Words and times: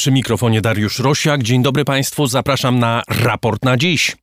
Przy 0.00 0.12
mikrofonie 0.12 0.60
Dariusz 0.60 0.98
Rosiak. 0.98 1.42
Dzień 1.42 1.62
dobry 1.62 1.84
Państwu, 1.84 2.26
zapraszam 2.26 2.78
na 2.78 3.02
raport 3.22 3.64
na 3.64 3.76
dziś. 3.76 4.16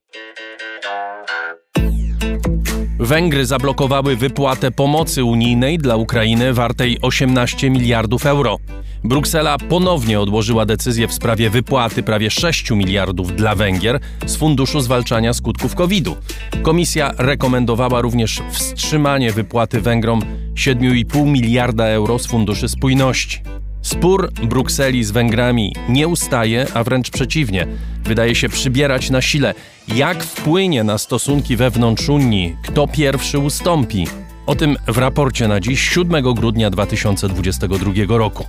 Węgry 3.00 3.46
zablokowały 3.46 4.16
wypłatę 4.16 4.72
pomocy 4.72 5.24
unijnej 5.24 5.78
dla 5.78 5.96
Ukrainy 5.96 6.54
wartej 6.54 6.98
18 7.02 7.70
miliardów 7.70 8.26
euro. 8.26 8.58
Bruksela 9.04 9.58
ponownie 9.58 10.20
odłożyła 10.20 10.66
decyzję 10.66 11.08
w 11.08 11.14
sprawie 11.14 11.50
wypłaty 11.50 12.04
prawie 12.04 12.32
6 12.32 12.72
miliardów 12.72 13.36
dla 13.36 13.56
Węgier 13.56 14.00
z 14.26 14.36
Funduszu 14.36 14.80
Zwalczania 14.80 15.34
Skutków 15.34 15.76
COVID-u. 15.76 16.16
Komisja 16.64 17.12
rekomendowała 17.18 18.02
również 18.02 18.42
wstrzymanie 18.52 19.32
wypłaty 19.32 19.82
Węgrom 19.82 20.22
7,5 20.54 21.26
miliarda 21.26 21.86
euro 21.86 22.20
z 22.20 22.28
Funduszy 22.28 22.70
Spójności. 22.70 23.42
Spór 23.88 24.32
Brukseli 24.32 25.04
z 25.04 25.12
Węgrami 25.12 25.74
nie 25.90 26.08
ustaje, 26.08 26.68
a 26.74 26.84
wręcz 26.84 27.10
przeciwnie, 27.10 27.68
wydaje 28.04 28.36
się 28.36 28.50
przybierać 28.50 29.10
na 29.10 29.22
sile. 29.22 29.54
Jak 29.88 30.24
wpłynie 30.24 30.84
na 30.84 30.98
stosunki 30.98 31.56
wewnątrz 31.56 32.10
Unii? 32.10 32.56
Kto 32.64 32.88
pierwszy 32.88 33.40
ustąpi? 33.40 34.08
O 34.46 34.56
tym 34.56 34.78
w 34.88 34.98
raporcie 34.98 35.48
na 35.48 35.60
dziś 35.60 35.90
7 35.90 36.34
grudnia 36.34 36.70
2022 36.70 38.18
roku. 38.18 38.46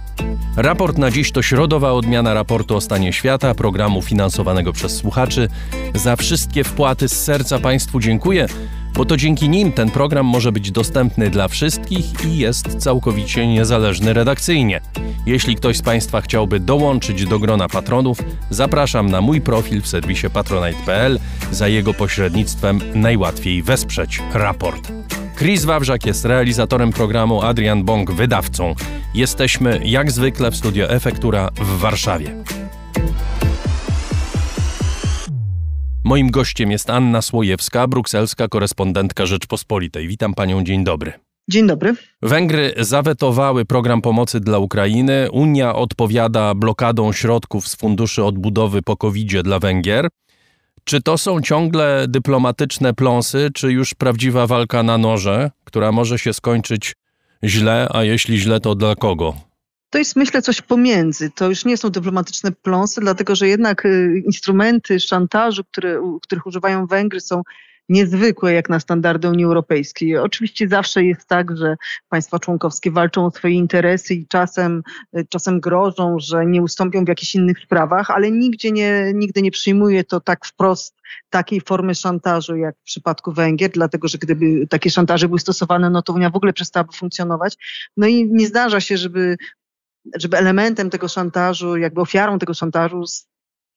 Raport 0.56 0.98
na 0.98 1.10
dziś 1.10 1.32
to 1.32 1.42
środowa 1.42 1.92
odmiana 1.92 2.34
raportu 2.34 2.76
o 2.76 2.80
stanie 2.80 3.12
świata, 3.12 3.54
programu 3.54 4.02
finansowanego 4.02 4.72
przez 4.72 4.96
słuchaczy. 4.96 5.48
Za 5.94 6.16
wszystkie 6.16 6.64
wpłaty 6.64 7.08
z 7.08 7.24
serca 7.24 7.58
Państwu 7.58 8.00
dziękuję, 8.00 8.46
bo 8.94 9.04
to 9.04 9.16
dzięki 9.16 9.48
nim 9.48 9.72
ten 9.72 9.90
program 9.90 10.26
może 10.26 10.52
być 10.52 10.70
dostępny 10.70 11.30
dla 11.30 11.48
wszystkich 11.48 12.24
i 12.24 12.38
jest 12.38 12.76
całkowicie 12.76 13.46
niezależny 13.46 14.12
redakcyjnie. 14.12 14.80
Jeśli 15.26 15.56
ktoś 15.56 15.76
z 15.76 15.82
Państwa 15.82 16.20
chciałby 16.20 16.60
dołączyć 16.60 17.24
do 17.24 17.38
grona 17.38 17.68
patronów, 17.68 18.18
zapraszam 18.50 19.10
na 19.10 19.20
mój 19.20 19.40
profil 19.40 19.82
w 19.82 19.88
serwisie 19.88 20.30
patronite.pl. 20.30 21.18
Za 21.50 21.68
jego 21.68 21.94
pośrednictwem 21.94 22.80
najłatwiej 22.94 23.62
wesprzeć 23.62 24.22
raport. 24.34 24.92
Chris 25.38 25.64
Wawrzak 25.64 26.06
jest 26.06 26.24
realizatorem 26.24 26.92
programu, 26.92 27.42
Adrian 27.42 27.84
Bong 27.84 28.12
wydawcą. 28.12 28.74
Jesteśmy 29.14 29.80
jak 29.84 30.10
zwykle 30.10 30.50
w 30.50 30.56
studio 30.56 30.90
Efektura 30.90 31.50
w 31.60 31.78
Warszawie. 31.78 32.57
Moim 36.08 36.30
gościem 36.30 36.70
jest 36.70 36.90
Anna 36.90 37.22
Słojewska, 37.22 37.86
brukselska 37.86 38.48
korespondentka 38.48 39.26
Rzeczpospolitej. 39.26 40.08
Witam 40.08 40.34
panią, 40.34 40.64
dzień 40.64 40.84
dobry. 40.84 41.12
Dzień 41.48 41.66
dobry. 41.66 41.94
Węgry 42.22 42.74
zawetowały 42.78 43.64
program 43.64 44.02
pomocy 44.02 44.40
dla 44.40 44.58
Ukrainy. 44.58 45.28
Unia 45.32 45.74
odpowiada 45.74 46.54
blokadą 46.54 47.12
środków 47.12 47.68
z 47.68 47.76
funduszy 47.76 48.24
odbudowy 48.24 48.82
po 48.82 48.96
covid 48.96 49.42
dla 49.42 49.58
Węgier. 49.58 50.08
Czy 50.84 51.02
to 51.02 51.18
są 51.18 51.40
ciągle 51.40 52.06
dyplomatyczne 52.08 52.94
pląsy, 52.94 53.50
czy 53.54 53.72
już 53.72 53.94
prawdziwa 53.94 54.46
walka 54.46 54.82
na 54.82 54.98
noże, 54.98 55.50
która 55.64 55.92
może 55.92 56.18
się 56.18 56.32
skończyć 56.32 56.94
źle, 57.44 57.88
a 57.90 58.04
jeśli 58.04 58.38
źle, 58.38 58.60
to 58.60 58.74
dla 58.74 58.94
kogo? 58.94 59.47
To 59.90 59.98
jest 59.98 60.16
myślę 60.16 60.42
coś 60.42 60.62
pomiędzy. 60.62 61.30
To 61.30 61.48
już 61.48 61.64
nie 61.64 61.76
są 61.76 61.90
dyplomatyczne 61.90 62.52
pląsy, 62.52 63.00
dlatego 63.00 63.36
że 63.36 63.48
jednak 63.48 63.86
y, 63.86 64.22
instrumenty 64.26 65.00
szantażu, 65.00 65.64
które, 65.64 66.18
których 66.22 66.46
używają 66.46 66.86
Węgry 66.86 67.20
są 67.20 67.42
niezwykłe 67.88 68.52
jak 68.52 68.68
na 68.68 68.80
standardy 68.80 69.28
Unii 69.28 69.44
Europejskiej. 69.44 70.18
Oczywiście 70.18 70.68
zawsze 70.68 71.04
jest 71.04 71.26
tak, 71.26 71.56
że 71.56 71.76
państwa 72.08 72.38
członkowskie 72.38 72.90
walczą 72.90 73.26
o 73.26 73.30
swoje 73.30 73.54
interesy 73.54 74.14
i 74.14 74.26
czasem, 74.26 74.82
czasem 75.28 75.60
grożą, 75.60 76.16
że 76.18 76.46
nie 76.46 76.62
ustąpią 76.62 77.04
w 77.04 77.08
jakichś 77.08 77.34
innych 77.34 77.58
sprawach, 77.58 78.10
ale 78.10 78.30
nigdzie 78.30 78.72
nie, 78.72 79.12
nigdy 79.14 79.42
nie 79.42 79.50
przyjmuje 79.50 80.04
to 80.04 80.20
tak 80.20 80.46
wprost 80.46 80.94
takiej 81.30 81.60
formy 81.60 81.94
szantażu 81.94 82.56
jak 82.56 82.76
w 82.76 82.82
przypadku 82.82 83.32
Węgier, 83.32 83.70
dlatego 83.70 84.08
że 84.08 84.18
gdyby 84.18 84.66
takie 84.66 84.90
szantaże 84.90 85.28
były 85.28 85.40
stosowane, 85.40 85.90
no 85.90 86.02
to 86.02 86.12
Unia 86.12 86.30
w 86.30 86.36
ogóle 86.36 86.52
przestałaby 86.52 86.92
funkcjonować. 86.92 87.56
No 87.96 88.06
i 88.06 88.28
nie 88.30 88.46
zdarza 88.46 88.80
się, 88.80 88.96
żeby 88.96 89.36
żeby 90.16 90.36
elementem 90.36 90.90
tego 90.90 91.08
szantażu, 91.08 91.76
jakby 91.76 92.00
ofiarą 92.00 92.38
tego 92.38 92.54
szantażu 92.54 93.04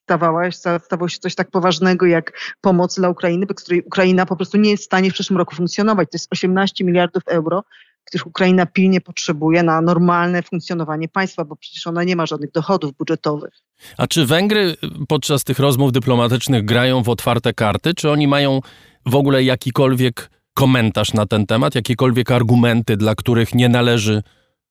stawała, 0.03 0.51
stawało 0.51 1.09
się 1.09 1.19
coś 1.19 1.35
tak 1.35 1.51
poważnego 1.51 2.05
jak 2.05 2.55
pomoc 2.61 2.95
dla 2.95 3.09
Ukrainy, 3.09 3.45
bez 3.45 3.63
której 3.63 3.81
Ukraina 3.81 4.25
po 4.25 4.35
prostu 4.35 4.57
nie 4.57 4.69
jest 4.69 4.83
w 4.83 4.85
stanie 4.85 5.11
w 5.11 5.13
przyszłym 5.13 5.37
roku 5.37 5.55
funkcjonować. 5.55 6.09
To 6.11 6.15
jest 6.15 6.27
18 6.31 6.83
miliardów 6.83 7.23
euro, 7.27 7.63
których 8.05 8.27
Ukraina 8.27 8.65
pilnie 8.65 9.01
potrzebuje 9.01 9.63
na 9.63 9.81
normalne 9.81 10.43
funkcjonowanie 10.43 11.07
państwa, 11.07 11.45
bo 11.45 11.55
przecież 11.55 11.87
ona 11.87 12.03
nie 12.03 12.15
ma 12.15 12.25
żadnych 12.25 12.51
dochodów 12.51 12.97
budżetowych. 12.97 13.53
A 13.97 14.07
czy 14.07 14.25
Węgry 14.25 14.75
podczas 15.07 15.43
tych 15.43 15.59
rozmów 15.59 15.91
dyplomatycznych 15.91 16.65
grają 16.65 17.03
w 17.03 17.09
otwarte 17.09 17.53
karty, 17.53 17.93
czy 17.93 18.11
oni 18.11 18.27
mają 18.27 18.59
w 19.05 19.15
ogóle 19.15 19.43
jakikolwiek 19.43 20.29
komentarz 20.53 21.13
na 21.13 21.25
ten 21.25 21.45
temat, 21.45 21.75
jakiekolwiek 21.75 22.31
argumenty, 22.31 22.97
dla 22.97 23.15
których 23.15 23.55
nie 23.55 23.69
należy 23.69 24.23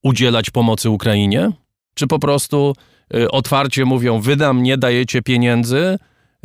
udzielać 0.03 0.51
pomocy 0.51 0.91
Ukrainie? 0.91 1.51
Czy 1.95 2.07
po 2.07 2.19
prostu 2.19 2.75
y, 3.15 3.31
otwarcie 3.31 3.85
mówią, 3.85 4.21
wy 4.21 4.37
nam 4.37 4.63
nie 4.63 4.79
dajecie 4.79 5.23
pieniędzy 5.23 5.99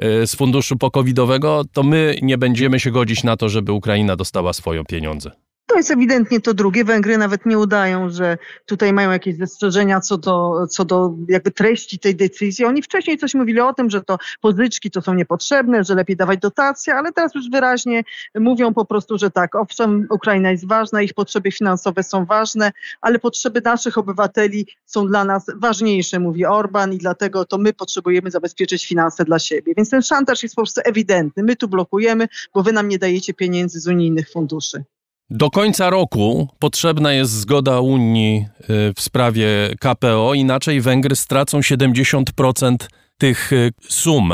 y, 0.04 0.28
z 0.28 0.36
funduszu 0.36 0.78
pokowidowego, 0.78 1.64
to 1.74 1.84
my 1.84 2.16
nie 2.22 2.38
będziemy 2.38 2.80
się 2.80 2.92
godzić 2.92 3.24
na 3.24 3.38
to, 3.38 3.50
żeby 3.50 3.72
Ukraina 3.72 4.16
dostała 4.16 4.54
swoje 4.54 4.84
pieniądze? 4.86 5.32
To 5.68 5.76
jest 5.76 5.92
ewidentnie 5.92 6.42
to 6.42 6.54
drugie. 6.54 6.84
Węgry 6.84 7.18
nawet 7.18 7.46
nie 7.46 7.60
udają, 7.60 8.10
że 8.10 8.38
tutaj 8.66 8.94
mają 8.94 9.12
jakieś 9.12 9.38
zastrzeżenia 9.38 10.02
co 10.02 10.18
do, 10.18 10.68
co 10.68 10.86
do 10.86 11.14
jakby 11.28 11.52
treści 11.52 12.00
tej 12.00 12.16
decyzji. 12.16 12.66
Oni 12.66 12.82
wcześniej 12.82 13.18
coś 13.18 13.34
mówili 13.34 13.60
o 13.60 13.74
tym, 13.74 13.90
że 13.90 14.02
to 14.02 14.18
pożyczki 14.42 14.92
to 14.92 15.02
są 15.02 15.14
niepotrzebne, 15.14 15.84
że 15.84 15.96
lepiej 15.96 16.16
dawać 16.16 16.40
dotacje, 16.40 16.96
ale 16.96 17.12
teraz 17.12 17.36
już 17.36 17.50
wyraźnie 17.50 18.04
mówią 18.36 18.74
po 18.74 18.86
prostu, 18.86 19.18
że 19.18 19.32
tak, 19.32 19.56
owszem, 19.56 20.08
Ukraina 20.10 20.52
jest 20.52 20.68
ważna, 20.68 21.02
ich 21.02 21.14
potrzeby 21.14 21.52
finansowe 21.52 22.04
są 22.04 22.26
ważne, 22.26 22.72
ale 23.02 23.20
potrzeby 23.20 23.62
naszych 23.62 23.98
obywateli 23.98 24.68
są 24.86 25.08
dla 25.08 25.26
nas 25.26 25.46
ważniejsze, 25.56 26.20
mówi 26.20 26.46
Orban 26.46 26.94
i 26.94 26.98
dlatego 26.98 27.46
to 27.46 27.58
my 27.58 27.74
potrzebujemy 27.74 28.32
zabezpieczyć 28.32 28.88
finanse 28.88 29.26
dla 29.26 29.40
siebie. 29.40 29.74
Więc 29.78 29.90
ten 29.90 30.02
szantaż 30.02 30.44
jest 30.44 30.56
po 30.56 30.62
prostu 30.62 30.82
ewidentny. 30.86 31.44
My 31.44 31.56
tu 31.56 31.68
blokujemy, 31.68 32.28
bo 32.54 32.64
wy 32.64 32.74
nam 32.74 32.88
nie 32.88 33.00
dajecie 33.00 33.34
pieniędzy 33.34 33.80
z 33.80 33.88
unijnych 33.88 34.30
funduszy. 34.30 34.84
Do 35.30 35.50
końca 35.50 35.90
roku 35.90 36.48
potrzebna 36.60 37.14
jest 37.14 37.32
zgoda 37.32 37.80
Unii 37.80 38.46
y, 38.62 38.94
w 38.96 39.02
sprawie 39.02 39.48
KPO, 39.80 40.34
inaczej 40.34 40.82
Węgry 40.82 41.16
stracą 41.16 41.60
70% 41.60 42.76
tych 43.18 43.54
y, 43.54 43.72
sum. 43.90 44.34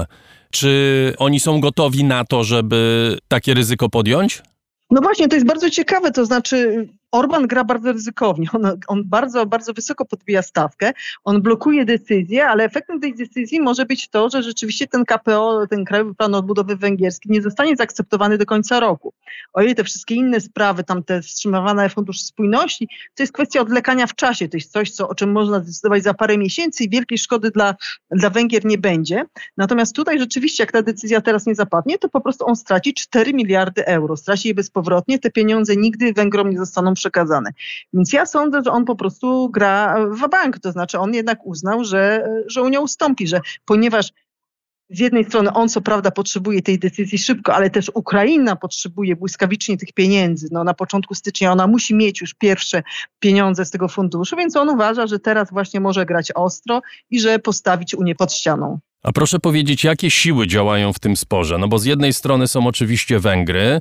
Czy 0.52 1.13
oni 1.18 1.40
są 1.40 1.62
gotowi 1.62 2.03
na 2.03 2.25
to, 2.25 2.44
żeby 2.44 3.18
takie 3.28 3.53
ryzyko 3.53 3.90
podjąć? 3.90 4.41
No 4.90 5.02
właśnie, 5.02 5.28
to 5.28 5.35
jest 5.35 5.47
bardzo 5.47 5.69
ciekawe, 5.69 6.12
to 6.12 6.25
znaczy 6.25 6.88
Orban 7.12 7.48
gra 7.48 7.64
bardzo 7.64 7.92
ryzykownie. 7.92 8.48
On, 8.54 8.80
on, 8.88 9.04
bardzo, 9.06 9.46
bardzo 9.46 9.74
wysoko 9.74 10.06
podbija 10.06 10.42
stawkę, 10.42 10.94
on 11.24 11.42
blokuje 11.42 11.86
decyzje, 11.86 12.46
ale 12.48 12.64
efektem 12.64 13.00
tej 13.00 13.16
decyzji 13.16 13.62
może 13.62 13.86
być 13.86 14.10
to, 14.10 14.30
że 14.30 14.44
rzeczywiście 14.44 14.88
ten 14.88 15.06
KPO, 15.06 15.68
ten 15.70 15.86
Krajowy 15.86 16.16
Plan 16.16 16.36
Odbudowy 16.36 16.76
Węgierski 16.76 17.32
nie 17.32 17.42
zostanie 17.42 17.76
zaakceptowany 17.76 18.38
do 18.38 18.46
końca 18.46 18.80
roku. 18.80 19.14
O 19.54 19.62
ile 19.62 19.76
te 19.76 19.84
wszystkie 19.84 20.16
inne 20.16 20.42
sprawy, 20.42 20.84
tam 20.84 21.04
te 21.04 21.22
wstrzymywane 21.22 21.90
fundusz 21.90 22.22
spójności, 22.22 22.88
to 23.16 23.24
jest 23.24 23.34
kwestia 23.34 23.62
odlekania 23.62 24.08
w 24.08 24.16
czasie. 24.16 24.50
To 24.50 24.58
jest 24.58 24.72
coś, 24.72 24.92
co, 24.92 25.10
o 25.10 25.16
czym 25.16 25.32
można 25.32 25.60
zdecydować 25.60 26.04
za 26.04 26.14
parę 26.14 26.38
miesięcy 26.38 26.84
i 26.84 26.90
wielkiej 26.90 27.18
szkody 27.18 27.52
dla, 27.52 27.76
dla 28.12 28.30
Węgier 28.30 28.66
nie 28.66 28.78
będzie. 28.78 29.26
Natomiast 29.58 29.96
tutaj 29.96 30.20
rzeczywiście, 30.20 30.64
jak 30.64 30.72
ta 30.72 30.82
decyzja 30.82 31.22
teraz 31.22 31.46
nie 31.46 31.56
zapadnie, 31.56 31.98
to 31.98 32.10
po 32.10 32.22
prostu 32.22 32.46
on 32.46 32.56
straci 32.56 32.94
4 32.94 33.34
miliardy 33.34 33.86
euro. 33.86 34.18
Straci 34.18 34.48
je 34.48 34.54
bezpowrotnie. 34.54 35.20
Te 35.20 35.32
pieniądze 35.32 35.76
nigdy 35.76 36.14
Węgrom 36.14 36.50
nie 36.50 36.58
zostaną 36.58 36.96
przekazane. 37.02 37.50
Więc 37.94 38.14
ja 38.14 38.26
sądzę, 38.26 38.62
że 38.66 38.72
on 38.72 38.86
po 38.86 38.96
prostu 38.96 39.50
gra 39.50 40.06
w 40.12 40.30
bank, 40.30 40.60
to 40.60 40.72
znaczy 40.72 41.00
on 41.00 41.14
jednak 41.14 41.46
uznał, 41.46 41.84
że, 41.84 42.28
że 42.48 42.62
Unia 42.62 42.80
ustąpi, 42.80 43.28
że 43.28 43.42
ponieważ 43.66 44.12
z 44.92 45.00
jednej 45.00 45.26
strony 45.26 45.53
on 45.53 45.70
co 45.70 45.82
prawda 45.82 46.12
potrzebuje 46.12 46.62
tej 46.62 46.80
decyzji 46.80 47.18
szybko, 47.18 47.56
ale 47.56 47.70
też 47.70 47.92
Ukraina 47.94 48.56
potrzebuje 48.56 49.16
błyskawicznie 49.16 49.78
tych 49.78 49.94
pieniędzy. 49.94 50.48
No, 50.52 50.64
na 50.64 50.74
początku 50.74 51.16
stycznia 51.16 51.52
ona 51.52 51.68
musi 51.68 51.96
mieć 51.96 52.22
już 52.22 52.34
pierwsze 52.34 52.84
pieniądze 53.20 53.66
z 53.66 53.72
tego 53.72 53.88
funduszu, 53.88 54.36
więc 54.36 54.56
on 54.56 54.70
uważa, 54.70 55.08
że 55.08 55.20
teraz 55.20 55.52
właśnie 55.52 55.80
może 55.80 56.06
grać 56.06 56.32
ostro 56.36 56.82
i 57.09 57.20
że 57.20 57.40
postawić 57.40 57.96
Unię 57.96 58.16
pod 58.16 58.34
ścianą. 58.34 58.80
A 59.04 59.12
proszę 59.12 59.40
powiedzieć, 59.40 59.84
jakie 59.84 60.12
siły 60.12 60.47
działają 60.47 60.94
w 60.94 61.00
tym 61.00 61.16
sporze? 61.18 61.58
No 61.58 61.68
bo 61.68 61.80
z 61.80 61.86
jednej 61.86 62.14
strony 62.14 62.47
są 62.47 62.68
oczywiście 62.68 63.20
Węgry, 63.20 63.80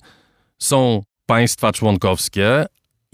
są 0.59 1.03
państwa 1.27 1.73
członkowskie, 1.73 2.67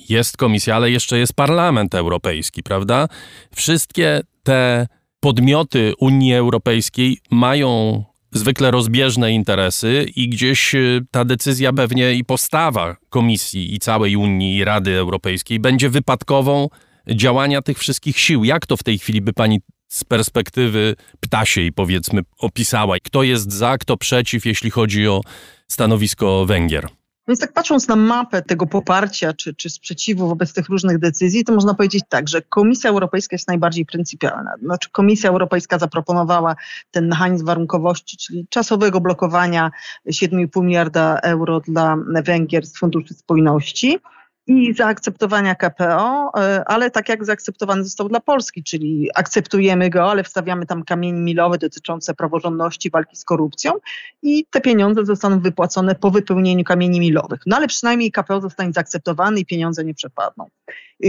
jest 0.09 0.37
komisja, 0.37 0.77
ale 0.77 0.91
jeszcze 0.91 1.19
jest 1.19 1.33
Parlament 1.33 1.95
Europejski, 1.95 2.63
prawda? 2.63 3.09
Wszystkie 3.55 4.21
te 4.43 4.87
podmioty 5.21 5.93
Unii 5.99 6.35
Europejskiej 6.35 7.19
mają 7.31 8.05
zwykle 8.33 8.71
rozbieżne 8.71 9.33
interesy 9.33 10.07
i 10.17 10.29
gdzieś 10.29 10.75
y, 10.75 11.01
ta 11.11 11.25
decyzja 11.25 11.73
pewnie 11.73 12.15
i 12.15 12.25
postawa 12.25 12.97
Komisji 13.09 13.75
i 13.75 13.79
całej 13.79 14.17
Unii 14.17 14.57
i 14.57 14.65
Rady 14.65 14.97
Europejskiej 14.97 15.61
będzie 15.61 15.91
wypadkową 15.91 16.69
działania 17.11 17.63
tych 17.63 17.79
wszystkich 17.79 18.19
sił. 18.19 18.45
Jak 18.45 18.67
to 18.67 18.77
w 18.77 18.83
tej 18.83 18.99
chwili 18.99 19.21
by 19.21 19.33
pani 19.33 19.61
z 19.89 20.05
perspektywy 20.05 20.95
ptasiej, 21.21 21.73
powiedzmy, 21.73 22.23
opisała? 22.39 22.97
Kto 23.05 23.23
jest 23.23 23.53
za, 23.53 23.79
kto 23.79 23.97
przeciw, 23.97 24.47
jeśli 24.47 24.71
chodzi 24.71 25.09
o 25.09 25.21
stanowisko 25.69 26.47
Węgier? 26.47 26.89
Więc 27.29 27.41
tak 27.41 27.53
patrząc 27.53 27.89
na 27.89 27.97
mapę 27.97 28.43
tego 28.43 28.67
poparcia 28.67 29.33
czy, 29.33 29.55
czy 29.55 29.71
sprzeciwu 29.71 30.29
wobec 30.29 30.53
tych 30.53 30.69
różnych 30.69 30.99
decyzji, 30.99 31.45
to 31.45 31.55
można 31.55 31.75
powiedzieć 31.75 32.05
tak, 32.09 32.29
że 32.29 32.43
Komisja 32.43 32.91
Europejska 32.91 33.35
jest 33.35 33.49
najbardziej 33.49 33.87
pryncypialna. 33.87 34.55
Znaczy 34.63 34.91
Komisja 34.91 35.31
Europejska 35.31 35.79
zaproponowała 35.79 36.57
ten 36.91 37.09
mechanizm 37.09 37.47
warunkowości, 37.47 38.17
czyli 38.17 38.47
czasowego 38.51 39.01
blokowania 39.01 39.71
7,5 40.09 40.65
miliarda 40.65 41.19
euro 41.23 41.61
dla 41.61 41.97
Węgier 42.25 42.67
z 42.67 42.79
Funduszu 42.79 43.15
Spójności 43.15 43.99
i 44.47 44.75
zaakceptowania 44.75 45.55
KPO, 45.55 46.31
e, 46.37 46.65
ale 46.67 46.91
tak 46.91 47.09
jak 47.09 47.25
zaakceptowany 47.25 47.85
został 47.85 48.09
dla 48.09 48.21
Polski, 48.21 48.63
czyli 48.63 49.11
akceptujemy 49.15 49.91
go, 49.91 50.11
ale 50.11 50.25
wstawiamy 50.25 50.67
tam 50.67 50.85
kamień 50.85 51.15
milowy 51.15 51.59
dotyczące 51.59 52.15
praworządności, 52.15 52.91
walki 52.91 53.17
z 53.17 53.25
korupcją 53.25 53.73
i 54.23 54.47
te 54.51 54.61
pieniądze 54.61 55.05
zostaną 55.05 55.41
wypłacone 55.41 55.95
po 55.95 56.11
wypełnieniu 56.11 56.65
kamieni 56.65 57.01
milowych. 57.01 57.41
No 57.47 57.57
ale 57.57 57.67
przynajmniej 57.67 58.13
KPO 58.13 58.41
zostanie 58.41 58.73
zaakceptowany 58.73 59.41
i 59.41 59.47
pieniądze 59.47 59.85
nie 59.85 59.95
przepadną. 59.95 60.49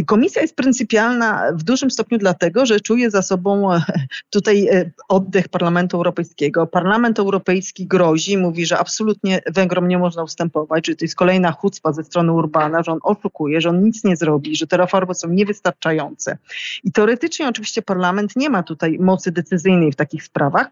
Komisja 0.06 0.42
jest 0.42 0.56
pryncypialna 0.56 1.52
w 1.54 1.64
dużym 1.64 1.92
stopniu 1.92 2.18
dlatego, 2.18 2.66
że 2.66 2.80
czuje 2.80 3.12
za 3.12 3.22
sobą 3.22 3.74
e, 3.74 3.82
tutaj 4.30 4.68
e, 4.68 4.92
oddech 5.10 5.50
Parlamentu 5.50 5.98
Europejskiego. 5.98 6.68
Parlament 6.68 7.20
Europejski 7.20 7.88
grozi, 7.88 8.38
mówi, 8.38 8.66
że 8.66 8.80
absolutnie 8.80 9.42
Węgrom 9.46 9.88
nie 9.88 9.98
można 9.98 10.24
ustępować, 10.24 10.88
że 10.88 10.96
to 10.96 11.06
jest 11.06 11.16
kolejna 11.16 11.52
chucpa 11.52 11.94
ze 11.94 12.04
strony 12.04 12.34
Urbana, 12.34 12.84
że 12.84 12.92
on 12.92 13.00
oszukuje, 13.04 13.62
że 13.62 13.70
on 13.70 13.84
nic 13.84 14.04
nie 14.04 14.16
zrobi, 14.16 14.56
że 14.56 14.68
te 14.68 14.78
reformy 14.78 15.16
są 15.16 15.30
niewystarczające. 15.30 16.38
I 16.84 16.92
teoretycznie 16.92 17.48
oczywiście 17.48 17.82
parlament 17.82 18.36
nie 18.36 18.50
ma 18.50 18.64
tutaj 18.64 18.98
mocy 19.00 19.32
decyzyjnej 19.32 19.92
w 19.92 19.96
takich 19.96 20.24
sprawach, 20.24 20.68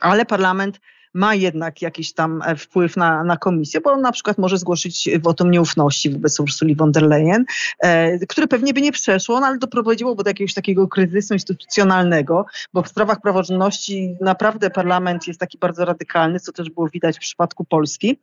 ale 0.00 0.26
parlament 0.26 0.80
ma 1.14 1.34
jednak 1.34 1.82
jakiś 1.82 2.12
tam 2.12 2.42
e, 2.46 2.56
wpływ 2.56 2.96
na, 2.96 3.24
na 3.24 3.36
komisję, 3.36 3.80
bo 3.80 3.92
on 3.92 4.00
na 4.00 4.12
przykład 4.12 4.38
może 4.38 4.58
zgłosić 4.58 5.10
wotum 5.22 5.50
nieufności 5.50 6.10
wobec 6.10 6.40
Ursuli 6.40 6.76
von 6.76 6.92
der 6.92 7.02
Leyen, 7.02 7.44
e, 7.78 8.18
które 8.26 8.46
pewnie 8.46 8.74
by 8.74 8.80
nie 8.80 8.92
przeszło, 8.92 9.40
no, 9.40 9.46
ale 9.46 9.58
doprowadziłoby 9.58 10.24
do 10.24 10.30
jakiegoś 10.30 10.54
takiego 10.54 10.88
kryzysu 10.88 11.34
instytucjonalnego, 11.34 12.46
bo 12.72 12.82
w 12.82 12.88
sprawach 12.88 13.20
praworządności 13.20 14.16
naprawdę 14.20 14.70
parlament 14.70 15.26
jest 15.26 15.40
taki 15.40 15.58
bardzo 15.58 15.84
radykalny, 15.84 16.40
co 16.40 16.52
też 16.52 16.70
było 16.70 16.88
widać 16.88 17.16
w 17.16 17.20
przypadku 17.20 17.64
Polski. 17.64 18.20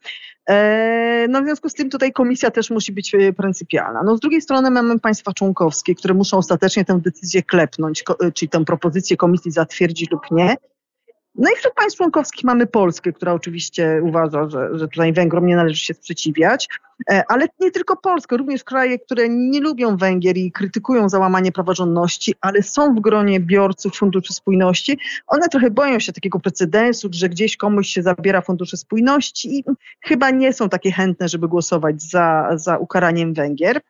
E, 0.49 1.25
no 1.29 1.41
w 1.41 1.45
związku 1.45 1.69
z 1.69 1.73
tym 1.73 1.89
tutaj 1.89 2.11
komisja 2.11 2.51
też 2.51 2.69
musi 2.69 2.91
być 2.91 3.15
e, 3.15 3.33
pryncypialna. 3.33 4.03
No 4.03 4.17
z 4.17 4.19
drugiej 4.19 4.41
strony 4.41 4.71
mamy 4.71 4.99
państwa 4.99 5.33
członkowskie, 5.33 5.95
które 5.95 6.13
muszą 6.13 6.37
ostatecznie 6.37 6.85
tę 6.85 6.99
decyzję 7.01 7.43
klepnąć, 7.43 8.03
czyli 8.33 8.49
tę 8.49 8.65
propozycję 8.65 9.17
komisji 9.17 9.51
zatwierdzić 9.51 10.11
lub 10.11 10.21
nie. 10.31 10.55
No 11.37 11.49
i 11.49 11.55
wśród 11.57 11.73
państw 11.73 11.97
członkowskich 11.97 12.43
mamy 12.43 12.67
Polskę, 12.67 13.13
która 13.13 13.33
oczywiście 13.33 14.01
uważa, 14.03 14.49
że, 14.49 14.69
że 14.77 14.87
tutaj 14.87 15.13
Węgrom 15.13 15.45
nie 15.45 15.55
należy 15.55 15.81
się 15.81 15.93
sprzeciwiać, 15.93 16.67
e, 17.09 17.23
ale 17.27 17.47
nie 17.59 17.71
tylko 17.71 17.95
Polskę, 17.95 18.37
również 18.37 18.63
kraje, 18.63 18.99
które 18.99 19.29
nie 19.29 19.59
lubią 19.59 19.97
Węgier 19.97 20.37
i 20.37 20.51
krytykują 20.51 21.09
załamanie 21.09 21.51
praworządności, 21.51 22.35
ale 22.41 22.63
są 22.63 22.95
w 22.95 22.99
gronie 22.99 23.39
biorców 23.39 23.95
Funduszu 23.95 24.33
Spójności. 24.33 24.99
One 25.27 25.49
trochę 25.49 25.71
boją 25.71 25.99
się 25.99 26.13
takiego 26.13 26.39
precedensu, 26.39 27.09
że 27.11 27.29
gdzieś 27.29 27.57
komuś 27.57 27.87
się 27.87 28.01
zabiera 28.01 28.41
Fundusze 28.41 28.77
Spójności 28.77 29.59
i 29.59 29.63
chyba 30.01 30.29
nie 30.29 30.53
są 30.53 30.69
takie 30.69 30.91
chętne, 30.91 31.27
żeby 31.27 31.47
głosować 31.47 32.01
za, 32.01 32.49
za 32.55 32.77
ukaraniem 32.77 33.33
Węgier. 33.33 33.81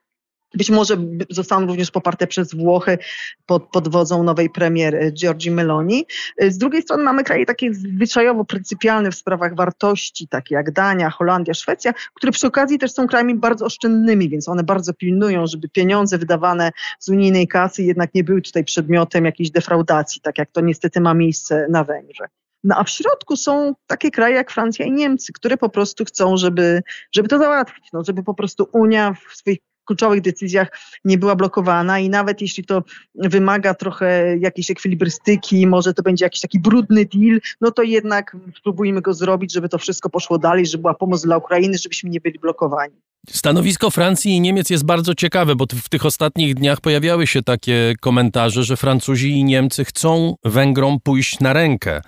Być 0.54 0.70
może 0.70 0.98
zostaną 1.30 1.68
również 1.68 1.92
poparte 1.92 2.28
przez 2.28 2.56
Włochy 2.56 2.98
pod, 3.46 3.70
pod 3.70 3.88
wodzą 3.88 4.24
nowej 4.24 4.50
premier 4.50 4.96
e, 4.96 5.12
Giorgi 5.12 5.52
Meloni. 5.52 6.06
E, 6.38 6.52
z 6.52 6.58
drugiej 6.58 6.82
strony 6.82 7.04
mamy 7.04 7.24
kraje 7.24 7.46
takie 7.46 7.74
zwyczajowo 7.74 8.46
pryncypialne 8.46 9.12
w 9.12 9.16
sprawach 9.16 9.56
wartości, 9.56 10.28
takie 10.28 10.56
jak 10.56 10.72
Dania, 10.72 11.10
Holandia, 11.10 11.54
Szwecja, 11.54 11.94
które 12.14 12.32
przy 12.32 12.48
okazji 12.48 12.80
też 12.80 12.92
są 12.92 13.08
krajami 13.08 13.36
bardzo 13.36 13.66
oszczędnymi, 13.66 14.30
więc 14.30 14.50
one 14.50 14.64
bardzo 14.64 14.94
pilnują, 14.94 15.48
żeby 15.48 15.70
pieniądze 15.70 16.18
wydawane 16.18 16.72
z 17.00 17.10
unijnej 17.10 17.48
kasy 17.48 17.84
jednak 17.84 18.14
nie 18.14 18.24
były 18.24 18.42
tutaj 18.42 18.64
przedmiotem 18.64 19.26
jakiejś 19.26 19.52
defraudacji, 19.52 20.22
tak 20.22 20.38
jak 20.38 20.52
to 20.52 20.62
niestety 20.62 21.02
ma 21.02 21.14
miejsce 21.14 21.68
na 21.70 21.84
Węgrzech. 21.84 22.30
No 22.64 22.76
a 22.78 22.84
w 22.84 22.90
środku 22.90 23.36
są 23.36 23.74
takie 23.88 24.12
kraje 24.12 24.36
jak 24.36 24.52
Francja 24.52 24.86
i 24.86 24.92
Niemcy, 24.92 25.34
które 25.34 25.58
po 25.58 25.70
prostu 25.70 26.06
chcą, 26.06 26.38
żeby, 26.38 26.82
żeby 27.12 27.30
to 27.30 27.38
załatwić, 27.38 27.86
no, 27.94 28.04
żeby 28.04 28.24
po 28.24 28.34
prostu 28.34 28.70
Unia 28.74 29.14
w 29.30 29.36
swoich 29.36 29.60
kluczowych 29.88 30.22
decyzjach 30.22 30.68
nie 31.06 31.18
była 31.18 31.36
blokowana 31.36 32.00
i 32.00 32.10
nawet 32.10 32.42
jeśli 32.42 32.66
to 32.66 32.84
wymaga 33.16 33.74
trochę 33.74 34.38
jakiejś 34.38 34.72
ekwilibrystyki, 34.72 35.68
może 35.68 35.94
to 35.94 36.04
będzie 36.04 36.26
jakiś 36.26 36.42
taki 36.42 36.60
brudny 36.60 37.06
deal, 37.06 37.40
no 37.62 37.72
to 37.72 37.84
jednak 37.84 38.38
spróbujmy 38.58 39.02
go 39.02 39.14
zrobić, 39.14 39.54
żeby 39.54 39.70
to 39.70 39.78
wszystko 39.78 40.10
poszło 40.10 40.38
dalej, 40.38 40.66
żeby 40.66 40.82
była 40.82 40.94
pomoc 40.94 41.24
dla 41.24 41.38
Ukrainy, 41.38 41.78
żebyśmy 41.78 42.10
nie 42.10 42.22
byli 42.22 42.40
blokowani. 42.40 42.94
Stanowisko 43.30 43.92
Francji 43.92 44.32
i 44.32 44.42
Niemiec 44.42 44.70
jest 44.70 44.86
bardzo 44.86 45.16
ciekawe, 45.16 45.56
bo 45.56 45.66
w 45.84 45.90
tych 45.90 46.06
ostatnich 46.06 46.56
dniach 46.56 46.82
pojawiały 46.82 47.28
się 47.28 47.44
takie 47.44 47.94
komentarze, 48.02 48.64
że 48.64 48.78
Francuzi 48.78 49.32
i 49.32 49.44
Niemcy 49.44 49.86
chcą 49.86 50.36
Węgrom 50.46 51.00
pójść 51.04 51.40
na 51.40 51.54
rękę. 51.54 52.02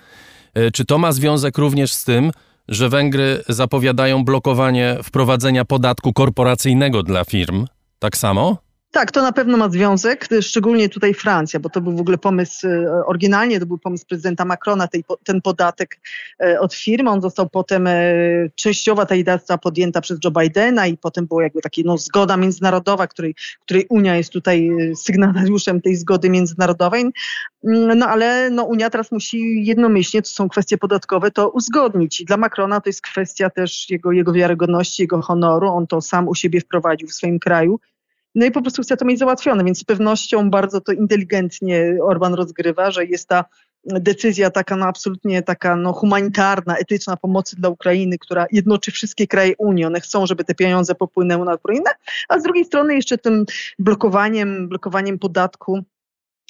E, 0.54 0.70
czy 0.70 0.84
to 0.84 0.98
ma 0.98 1.12
związek 1.12 1.58
również 1.58 1.92
z 1.92 2.04
tym, 2.04 2.30
że 2.70 2.88
Węgry 2.88 3.42
zapowiadają 3.48 4.24
blokowanie 4.24 4.96
wprowadzenia 5.02 5.64
podatku 5.64 6.12
korporacyjnego 6.12 7.02
dla 7.02 7.24
firm. 7.24 7.66
Tak 7.98 8.16
samo? 8.16 8.56
Tak, 8.92 9.10
to 9.10 9.22
na 9.22 9.32
pewno 9.32 9.56
ma 9.56 9.68
związek, 9.68 10.28
szczególnie 10.40 10.88
tutaj 10.88 11.14
Francja, 11.14 11.60
bo 11.60 11.68
to 11.68 11.80
był 11.80 11.96
w 11.96 12.00
ogóle 12.00 12.18
pomysł, 12.18 12.66
e, 12.66 13.04
oryginalnie 13.06 13.60
to 13.60 13.66
był 13.66 13.78
pomysł 13.78 14.06
prezydenta 14.08 14.44
Macrona, 14.44 14.88
tej, 14.88 15.04
ten 15.24 15.40
podatek 15.42 16.00
e, 16.42 16.60
od 16.60 16.74
firm. 16.74 17.08
On 17.08 17.20
został 17.20 17.48
potem, 17.48 17.88
częściowa 18.54 19.06
ta 19.06 19.14
idea 19.14 19.38
została 19.38 19.58
podjęta 19.58 20.00
przez 20.00 20.18
Joe 20.24 20.30
Bidena 20.30 20.86
i 20.86 20.96
potem 20.96 21.26
była 21.26 21.42
jakby 21.42 21.60
taka 21.60 21.82
no, 21.84 21.98
zgoda 21.98 22.36
międzynarodowa, 22.36 23.06
której, 23.06 23.34
której 23.60 23.86
Unia 23.88 24.16
jest 24.16 24.32
tutaj 24.32 24.70
sygnatariuszem 24.96 25.80
tej 25.80 25.96
zgody 25.96 26.30
międzynarodowej. 26.30 27.02
Mm, 27.64 27.98
no 27.98 28.06
ale 28.06 28.50
no, 28.50 28.64
Unia 28.64 28.90
teraz 28.90 29.12
musi 29.12 29.64
jednomyślnie, 29.64 30.22
to 30.22 30.28
są 30.28 30.48
kwestie 30.48 30.78
podatkowe, 30.78 31.30
to 31.30 31.50
uzgodnić. 31.50 32.20
I 32.20 32.24
dla 32.24 32.36
Macrona 32.36 32.80
to 32.80 32.88
jest 32.88 33.02
kwestia 33.02 33.50
też 33.50 33.90
jego, 33.90 34.12
jego 34.12 34.32
wiarygodności, 34.32 35.02
jego 35.02 35.22
honoru. 35.22 35.68
On 35.68 35.86
to 35.86 36.00
sam 36.00 36.28
u 36.28 36.34
siebie 36.34 36.60
wprowadził 36.60 37.08
w 37.08 37.12
swoim 37.12 37.38
kraju 37.38 37.80
no 38.34 38.46
i 38.46 38.50
po 38.50 38.62
prostu 38.62 38.82
chce 38.82 38.96
to 38.96 39.04
mieć 39.04 39.18
załatwione, 39.18 39.64
więc 39.64 39.78
z 39.78 39.84
pewnością 39.84 40.50
bardzo 40.50 40.80
to 40.80 40.92
inteligentnie 40.92 41.96
Orban 42.02 42.34
rozgrywa, 42.34 42.90
że 42.90 43.04
jest 43.04 43.28
ta 43.28 43.44
decyzja 43.84 44.50
taka 44.50 44.76
no 44.76 44.86
absolutnie 44.86 45.42
taka 45.42 45.76
no 45.76 45.92
humanitarna, 45.92 46.76
etyczna 46.76 47.16
pomocy 47.16 47.56
dla 47.56 47.68
Ukrainy, 47.68 48.18
która 48.18 48.46
jednoczy 48.52 48.90
wszystkie 48.90 49.26
kraje 49.26 49.54
Unii. 49.58 49.84
One 49.84 50.00
chcą, 50.00 50.26
żeby 50.26 50.44
te 50.44 50.54
pieniądze 50.54 50.94
popłynęły 50.94 51.44
na 51.44 51.54
Ukrainę, 51.54 51.90
a 52.28 52.38
z 52.38 52.42
drugiej 52.42 52.64
strony 52.64 52.94
jeszcze 52.94 53.18
tym 53.18 53.44
blokowaniem, 53.78 54.68
blokowaniem 54.68 55.18
podatku 55.18 55.84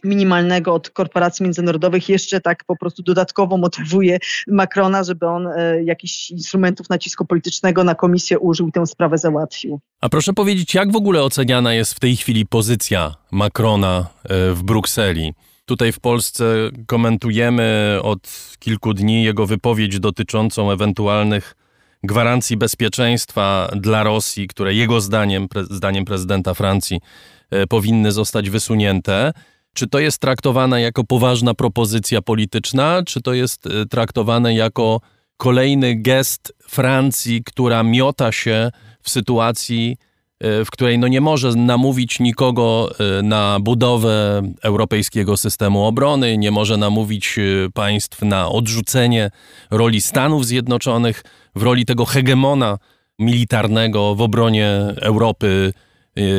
minimalnego 0.05 0.75
od 0.75 0.91
korporacji 0.91 1.43
międzynarodowych 1.43 2.09
jeszcze 2.09 2.41
tak 2.41 2.65
po 2.65 2.77
prostu 2.77 3.03
dodatkowo 3.03 3.57
motywuje 3.57 4.19
Macrona, 4.49 5.05
żeby 5.05 5.27
on 5.27 5.47
e, 5.47 5.83
jakichś 5.85 6.31
instrumentów 6.31 6.91
nacisku 6.91 7.25
politycznego 7.25 7.85
na 7.85 7.95
komisję 7.95 8.39
użył 8.39 8.69
i 8.69 8.73
tę 8.73 8.87
sprawę 8.87 9.19
załatwił. 9.19 9.81
A 10.01 10.09
proszę 10.09 10.33
powiedzieć, 10.33 10.75
jak 10.75 10.93
w 10.93 10.97
ogóle 10.97 11.23
oceniana 11.23 11.75
jest 11.75 11.95
w 11.95 12.01
tej 12.01 12.17
chwili 12.17 12.47
pozycja 12.47 13.15
Macrona 13.31 14.07
e, 14.25 14.53
w 14.53 14.63
Brukseli? 14.63 15.35
Tutaj 15.65 15.93
w 15.93 16.01
Polsce 16.01 16.45
komentujemy 16.87 17.99
od 18.03 18.21
kilku 18.59 18.95
dni 18.95 19.25
jego 19.25 19.47
wypowiedź 19.47 20.01
dotyczącą 20.01 20.71
ewentualnych 20.71 21.57
gwarancji 22.03 22.57
bezpieczeństwa 22.57 23.71
dla 23.77 24.03
Rosji, 24.03 24.49
które 24.49 24.75
jego 24.75 25.01
zdaniem, 25.01 25.49
pre, 25.49 25.65
zdaniem 25.65 26.05
prezydenta 26.05 26.55
Francji, 26.55 27.01
e, 27.51 27.67
powinny 27.67 28.13
zostać 28.13 28.51
wysunięte. 28.51 29.33
Czy 29.75 29.89
to 29.89 29.99
jest 29.99 30.19
traktowane 30.19 30.81
jako 30.81 31.05
poważna 31.05 31.55
propozycja 31.55 32.23
polityczna, 32.23 33.03
czy 33.07 33.23
to 33.23 33.35
jest 33.35 33.67
y, 33.67 33.87
traktowane 33.87 34.55
jako 34.55 35.01
kolejny 35.37 35.95
gest 35.97 36.53
Francji, 36.69 37.45
która 37.45 37.83
miota 37.83 38.33
się 38.33 38.71
w 39.03 39.11
sytuacji, 39.11 39.97
y, 40.45 40.65
w 40.65 40.71
której 40.71 40.99
no 40.99 41.09
nie 41.09 41.21
może 41.21 41.51
namówić 41.55 42.21
nikogo 42.21 42.91
y, 43.19 43.23
na 43.23 43.61
budowę 43.61 44.43
europejskiego 44.63 45.37
systemu 45.37 45.85
obrony, 45.85 46.39
nie 46.39 46.51
może 46.51 46.77
namówić 46.77 47.39
państw 47.75 48.23
na 48.23 48.49
odrzucenie 48.49 49.31
roli 49.71 50.01
Stanów 50.01 50.47
Zjednoczonych 50.47 51.23
w 51.55 51.63
roli 51.63 51.85
tego 51.87 52.05
hegemona 52.05 52.79
militarnego 53.19 54.15
w 54.15 54.21
obronie 54.21 54.71
Europy, 55.01 55.73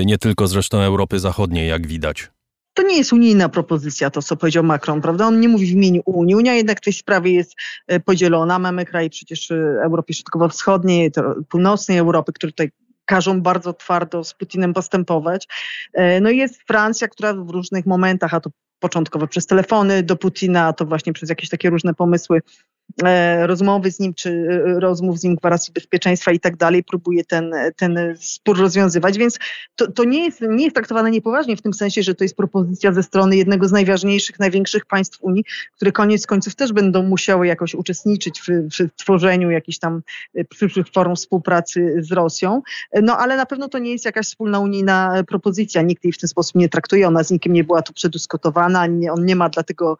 nie 0.05 0.17
tylko 0.17 0.47
zresztą 0.47 0.77
Europy 0.79 1.19
Zachodniej, 1.19 1.69
jak 1.69 1.87
widać 1.87 2.29
to 2.73 2.83
nie 2.83 2.97
jest 2.97 3.13
unijna 3.13 3.49
propozycja, 3.49 4.09
to 4.09 4.21
co 4.21 4.35
powiedział 4.35 4.63
Macron, 4.63 5.01
prawda? 5.01 5.27
On 5.27 5.39
nie 5.39 5.49
mówi 5.49 5.65
w 5.65 5.71
imieniu 5.71 6.01
Unii. 6.05 6.35
Unia 6.35 6.53
jednak 6.53 6.77
w 6.77 6.83
tej 6.83 6.93
sprawie 6.93 7.33
jest 7.33 7.55
e, 7.87 7.99
podzielona. 7.99 8.59
Mamy 8.59 8.85
kraje 8.85 9.09
przecież 9.09 9.51
e, 9.51 9.55
Europy 9.83 10.13
Środkowo-Wschodniej, 10.13 11.11
północnej 11.49 11.97
Europy, 11.97 12.33
które 12.33 12.51
tutaj 12.51 12.71
każą 13.05 13.41
bardzo 13.41 13.73
twardo 13.73 14.23
z 14.23 14.33
Putinem 14.33 14.73
postępować. 14.73 15.47
E, 15.93 16.21
no 16.21 16.29
i 16.29 16.37
jest 16.37 16.61
Francja, 16.61 17.07
która 17.07 17.33
w 17.33 17.49
różnych 17.49 17.85
momentach, 17.85 18.33
a 18.33 18.39
to 18.39 18.49
początkowo 18.79 19.27
przez 19.27 19.45
telefony 19.45 20.03
do 20.03 20.15
Putina, 20.15 20.73
to 20.73 20.85
właśnie 20.85 21.13
przez 21.13 21.29
jakieś 21.29 21.49
takie 21.49 21.69
różne 21.69 21.93
pomysły 21.93 22.41
rozmowy 23.41 23.91
z 23.91 23.99
nim, 23.99 24.13
czy 24.13 24.29
e, 24.29 24.79
rozmów 24.79 25.19
z 25.19 25.23
nim 25.23 25.35
gwarancji 25.35 25.73
bezpieczeństwa 25.73 26.31
i 26.31 26.39
tak 26.39 26.57
dalej, 26.57 26.83
próbuje 26.83 27.25
ten, 27.25 27.53
ten 27.75 28.15
spór 28.19 28.59
rozwiązywać, 28.59 29.17
więc 29.17 29.39
to, 29.75 29.91
to 29.91 30.03
nie, 30.03 30.25
jest, 30.25 30.41
nie 30.41 30.63
jest 30.63 30.75
traktowane 30.75 31.11
niepoważnie 31.11 31.57
w 31.57 31.61
tym 31.61 31.73
sensie, 31.73 32.03
że 32.03 32.15
to 32.15 32.23
jest 32.23 32.35
propozycja 32.35 32.93
ze 32.93 33.03
strony 33.03 33.35
jednego 33.35 33.67
z 33.67 33.71
najważniejszych, 33.71 34.39
największych 34.39 34.85
państw 34.85 35.17
Unii, 35.21 35.43
które 35.75 35.91
koniec 35.91 36.27
końców 36.27 36.55
też 36.55 36.73
będą 36.73 37.03
musiały 37.03 37.47
jakoś 37.47 37.75
uczestniczyć 37.75 38.41
w, 38.41 38.47
w 38.47 38.95
tworzeniu 38.95 39.51
jakichś 39.51 39.77
tam 39.77 40.01
e, 40.35 40.45
przyszłych 40.45 40.87
form 40.89 41.15
współpracy 41.15 41.95
z 41.99 42.11
Rosją, 42.11 42.61
no 43.01 43.17
ale 43.17 43.37
na 43.37 43.45
pewno 43.45 43.69
to 43.69 43.79
nie 43.79 43.91
jest 43.91 44.05
jakaś 44.05 44.25
wspólna 44.25 44.59
unijna 44.59 45.23
propozycja, 45.27 45.81
nikt 45.81 46.03
jej 46.03 46.13
w 46.13 46.17
ten 46.17 46.27
sposób 46.27 46.55
nie 46.55 46.69
traktuje, 46.69 47.07
ona 47.07 47.23
z 47.23 47.31
nikim 47.31 47.53
nie 47.53 47.63
była 47.63 47.81
tu 47.81 47.93
przedyskutowana, 47.93 48.87
nie, 48.87 49.13
on 49.13 49.25
nie 49.25 49.35
ma 49.35 49.49
dlatego, 49.49 49.97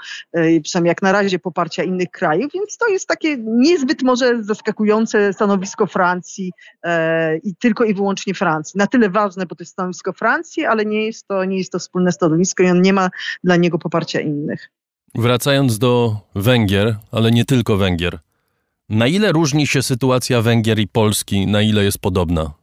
przynajmniej 0.63 0.89
jak 0.89 1.01
na 1.01 1.11
razie, 1.11 1.39
poparcia 1.39 1.83
innych 1.83 2.11
krajów, 2.11 2.51
więc 2.53 2.77
to 2.81 2.87
jest 2.87 3.07
takie 3.07 3.37
niezbyt 3.37 4.03
może 4.03 4.43
zaskakujące 4.43 5.33
stanowisko 5.33 5.87
Francji 5.87 6.51
e, 6.83 7.37
i 7.37 7.55
tylko 7.55 7.83
i 7.83 7.93
wyłącznie 7.93 8.33
Francji. 8.33 8.77
Na 8.77 8.87
tyle 8.87 9.09
ważne, 9.09 9.45
bo 9.45 9.55
to 9.55 9.61
jest 9.61 9.71
stanowisko 9.71 10.13
Francji, 10.13 10.65
ale 10.65 10.85
nie 10.85 11.05
jest 11.05 11.27
to, 11.27 11.45
nie 11.45 11.57
jest 11.57 11.71
to 11.71 11.79
wspólne 11.79 12.11
stanowisko 12.11 12.63
i 12.63 12.69
on 12.69 12.81
nie 12.81 12.93
ma 12.93 13.09
dla 13.43 13.55
niego 13.55 13.79
poparcia 13.79 14.19
innych. 14.19 14.71
Wracając 15.15 15.79
do 15.79 16.15
Węgier, 16.35 16.95
ale 17.11 17.31
nie 17.31 17.45
tylko 17.45 17.77
Węgier. 17.77 18.19
Na 18.89 19.07
ile 19.07 19.31
różni 19.31 19.67
się 19.67 19.83
sytuacja 19.83 20.41
Węgier 20.41 20.79
i 20.79 20.87
Polski, 20.87 21.47
na 21.47 21.61
ile 21.61 21.83
jest 21.83 21.99
podobna? 21.99 22.60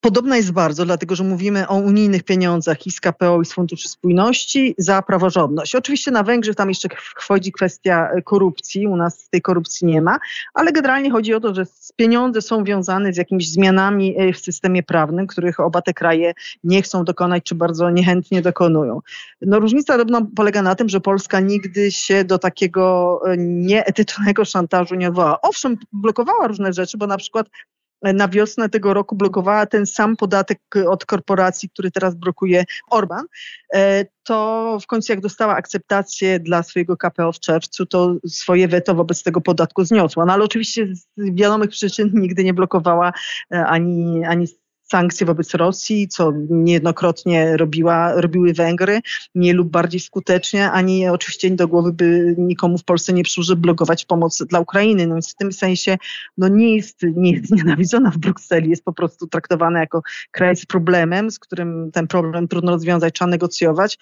Podobna 0.00 0.36
jest 0.36 0.52
bardzo, 0.52 0.84
dlatego 0.84 1.14
że 1.14 1.24
mówimy 1.24 1.68
o 1.68 1.74
unijnych 1.74 2.22
pieniądzach 2.22 2.86
i 2.86 2.90
z 2.90 3.00
KPO 3.00 3.40
i 3.42 3.44
z 3.44 3.52
Funduszy 3.52 3.88
Spójności 3.88 4.74
za 4.78 5.02
praworządność. 5.02 5.74
Oczywiście 5.74 6.10
na 6.10 6.22
Węgrzech 6.22 6.56
tam 6.56 6.68
jeszcze 6.68 6.88
wchodzi 7.16 7.52
kwestia 7.52 8.10
e, 8.10 8.22
korupcji, 8.22 8.86
u 8.86 8.96
nas 8.96 9.28
tej 9.28 9.42
korupcji 9.42 9.86
nie 9.86 10.02
ma, 10.02 10.18
ale 10.54 10.72
generalnie 10.72 11.10
chodzi 11.10 11.34
o 11.34 11.40
to, 11.40 11.54
że 11.54 11.64
pieniądze 11.96 12.42
są 12.42 12.64
wiązane 12.64 13.12
z 13.12 13.16
jakimiś 13.16 13.50
zmianami 13.50 14.14
e, 14.18 14.32
w 14.32 14.38
systemie 14.38 14.82
prawnym, 14.82 15.26
których 15.26 15.60
oba 15.60 15.82
te 15.82 15.94
kraje 15.94 16.32
nie 16.64 16.82
chcą 16.82 17.04
dokonać, 17.04 17.44
czy 17.44 17.54
bardzo 17.54 17.90
niechętnie 17.90 18.42
dokonują. 18.42 19.00
No 19.42 19.58
różnica 19.58 19.96
polega 20.36 20.62
na 20.62 20.74
tym, 20.74 20.88
że 20.88 21.00
Polska 21.00 21.40
nigdy 21.40 21.90
się 21.90 22.24
do 22.24 22.38
takiego 22.38 23.20
e, 23.26 23.36
nieetycznego 23.38 24.44
szantażu 24.44 24.94
nie 24.94 25.08
odwołała. 25.08 25.40
Owszem, 25.40 25.76
blokowała 25.92 26.46
różne 26.46 26.72
rzeczy, 26.72 26.98
bo 26.98 27.06
na 27.06 27.16
przykład 27.16 27.46
na 28.02 28.28
wiosnę 28.28 28.68
tego 28.68 28.94
roku 28.94 29.16
blokowała 29.16 29.66
ten 29.66 29.86
sam 29.86 30.16
podatek 30.16 30.58
od 30.88 31.06
korporacji, 31.06 31.70
który 31.70 31.90
teraz 31.90 32.14
blokuje 32.14 32.64
Orban, 32.90 33.24
e, 33.74 34.04
to 34.22 34.78
w 34.82 34.86
końcu 34.86 35.12
jak 35.12 35.20
dostała 35.20 35.56
akceptację 35.56 36.40
dla 36.40 36.62
swojego 36.62 36.96
KPO 36.96 37.32
w 37.32 37.40
czerwcu, 37.40 37.86
to 37.86 38.14
swoje 38.26 38.68
weto 38.68 38.94
wobec 38.94 39.22
tego 39.22 39.40
podatku 39.40 39.84
zniosła. 39.84 40.24
No 40.24 40.32
ale 40.32 40.44
oczywiście 40.44 40.86
z 40.94 41.06
wiadomych 41.16 41.70
przyczyn 41.70 42.10
nigdy 42.14 42.44
nie 42.44 42.54
blokowała 42.54 43.12
e, 43.52 43.66
ani, 43.66 44.24
ani 44.24 44.46
sankcje 44.90 45.26
wobec 45.26 45.54
Rosji, 45.54 46.08
co 46.08 46.32
niejednokrotnie 46.50 47.56
robiła, 47.56 48.20
robiły 48.20 48.52
Węgry, 48.52 49.00
nie 49.34 49.52
lub 49.52 49.68
bardziej 49.68 50.00
skutecznie, 50.00 50.70
ani 50.70 51.08
oczywiście 51.08 51.50
do 51.50 51.68
głowy 51.68 51.92
by 51.92 52.34
nikomu 52.38 52.78
w 52.78 52.84
Polsce 52.84 53.12
nie 53.12 53.22
przyszło, 53.22 53.42
żeby 53.42 53.62
blokować 53.62 54.04
pomoc 54.04 54.42
dla 54.42 54.60
Ukrainy. 54.60 55.06
No 55.06 55.14
więc 55.14 55.32
w 55.32 55.36
tym 55.36 55.52
sensie 55.52 55.98
no 56.38 56.48
nie, 56.48 56.76
jest, 56.76 57.02
nie 57.16 57.32
jest 57.32 57.50
nienawidzona 57.56 58.10
w 58.10 58.18
Brukseli, 58.18 58.70
jest 58.70 58.84
po 58.84 58.92
prostu 58.92 59.26
traktowana 59.26 59.80
jako 59.80 60.02
kraj 60.30 60.56
z 60.56 60.66
problemem, 60.66 61.30
z 61.30 61.38
którym 61.38 61.90
ten 61.92 62.06
problem 62.06 62.48
trudno 62.48 62.72
rozwiązać, 62.72 63.14
trzeba 63.14 63.30
negocjować. 63.30 63.98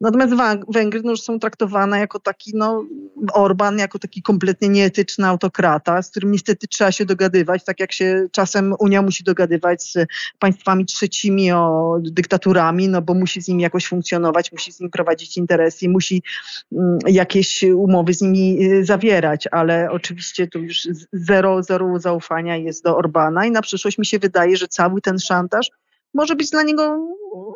Natomiast 0.00 0.34
Węgry 0.68 1.00
no, 1.04 1.10
już 1.10 1.22
są 1.22 1.38
traktowane 1.38 1.98
jako 1.98 2.20
taki, 2.20 2.52
no, 2.54 2.84
Orban, 3.32 3.78
jako 3.78 3.98
taki 3.98 4.22
kompletnie 4.22 4.68
nieetyczny 4.68 5.26
autokrata, 5.26 6.02
z 6.02 6.10
którym 6.10 6.32
niestety 6.32 6.68
trzeba 6.68 6.92
się 6.92 7.04
dogadywać, 7.04 7.64
tak 7.64 7.80
jak 7.80 7.92
się 7.92 8.26
czasem 8.32 8.74
Unia 8.78 9.02
musi 9.02 9.24
dogadywać 9.24 9.82
z 9.82 10.06
państwami 10.38 10.86
trzecimi 10.86 11.52
o 11.52 11.96
dyktaturami, 12.02 12.88
no 12.88 13.02
bo 13.02 13.14
musi 13.14 13.42
z 13.42 13.48
nimi 13.48 13.62
jakoś 13.62 13.86
funkcjonować, 13.86 14.52
musi 14.52 14.72
z 14.72 14.80
nimi 14.80 14.90
prowadzić 14.90 15.36
interesy, 15.36 15.88
musi 15.88 16.22
mm, 16.72 16.98
jakieś 17.06 17.62
umowy 17.62 18.14
z 18.14 18.20
nimi 18.20 18.64
y, 18.72 18.84
zawierać, 18.84 19.48
ale 19.50 19.90
oczywiście 19.90 20.46
to 20.46 20.58
już 20.58 20.88
zero, 21.12 21.62
zero 21.62 21.98
zaufania 21.98 22.56
jest 22.56 22.84
do 22.84 22.96
Orbana 22.96 23.46
i 23.46 23.50
na 23.50 23.62
przyszłość 23.62 23.98
mi 23.98 24.06
się 24.06 24.18
wydaje, 24.18 24.56
że 24.56 24.68
cały 24.68 25.00
ten 25.00 25.18
szantaż 25.18 25.70
może 26.16 26.36
być 26.36 26.50
dla 26.50 26.62
niego, 26.62 26.98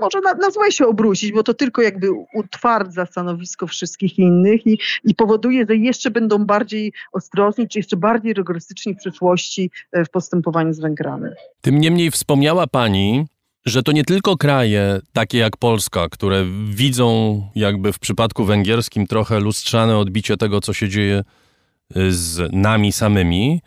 może 0.00 0.20
na, 0.20 0.34
na 0.34 0.50
złe 0.50 0.72
się 0.72 0.86
obrócić, 0.86 1.32
bo 1.32 1.42
to 1.42 1.54
tylko 1.54 1.82
jakby 1.82 2.06
utwardza 2.34 3.06
stanowisko 3.06 3.66
wszystkich 3.66 4.18
innych 4.18 4.66
i, 4.66 4.78
i 5.04 5.14
powoduje, 5.14 5.66
że 5.68 5.76
jeszcze 5.76 6.10
będą 6.10 6.44
bardziej 6.44 6.92
ostrożni, 7.12 7.68
czy 7.68 7.78
jeszcze 7.78 7.96
bardziej 7.96 8.34
rygorystyczni 8.34 8.94
w 8.94 8.98
przyszłości 8.98 9.70
e, 9.92 10.04
w 10.04 10.10
postępowaniu 10.10 10.72
z 10.72 10.80
Węgrami. 10.80 11.28
Tym 11.60 11.80
niemniej 11.80 12.10
wspomniała 12.10 12.66
Pani, 12.66 13.26
że 13.64 13.82
to 13.82 13.92
nie 13.92 14.04
tylko 14.04 14.36
kraje 14.36 15.00
takie 15.12 15.38
jak 15.38 15.56
Polska, 15.56 16.08
które 16.08 16.44
widzą 16.70 17.42
jakby 17.54 17.92
w 17.92 17.98
przypadku 17.98 18.44
węgierskim 18.44 19.06
trochę 19.06 19.40
lustrzane 19.40 19.98
odbicie 19.98 20.36
tego, 20.36 20.60
co 20.60 20.72
się 20.72 20.88
dzieje 20.88 21.16
e, 21.16 22.10
z 22.10 22.52
nami 22.52 22.92
samymi, 22.92 23.60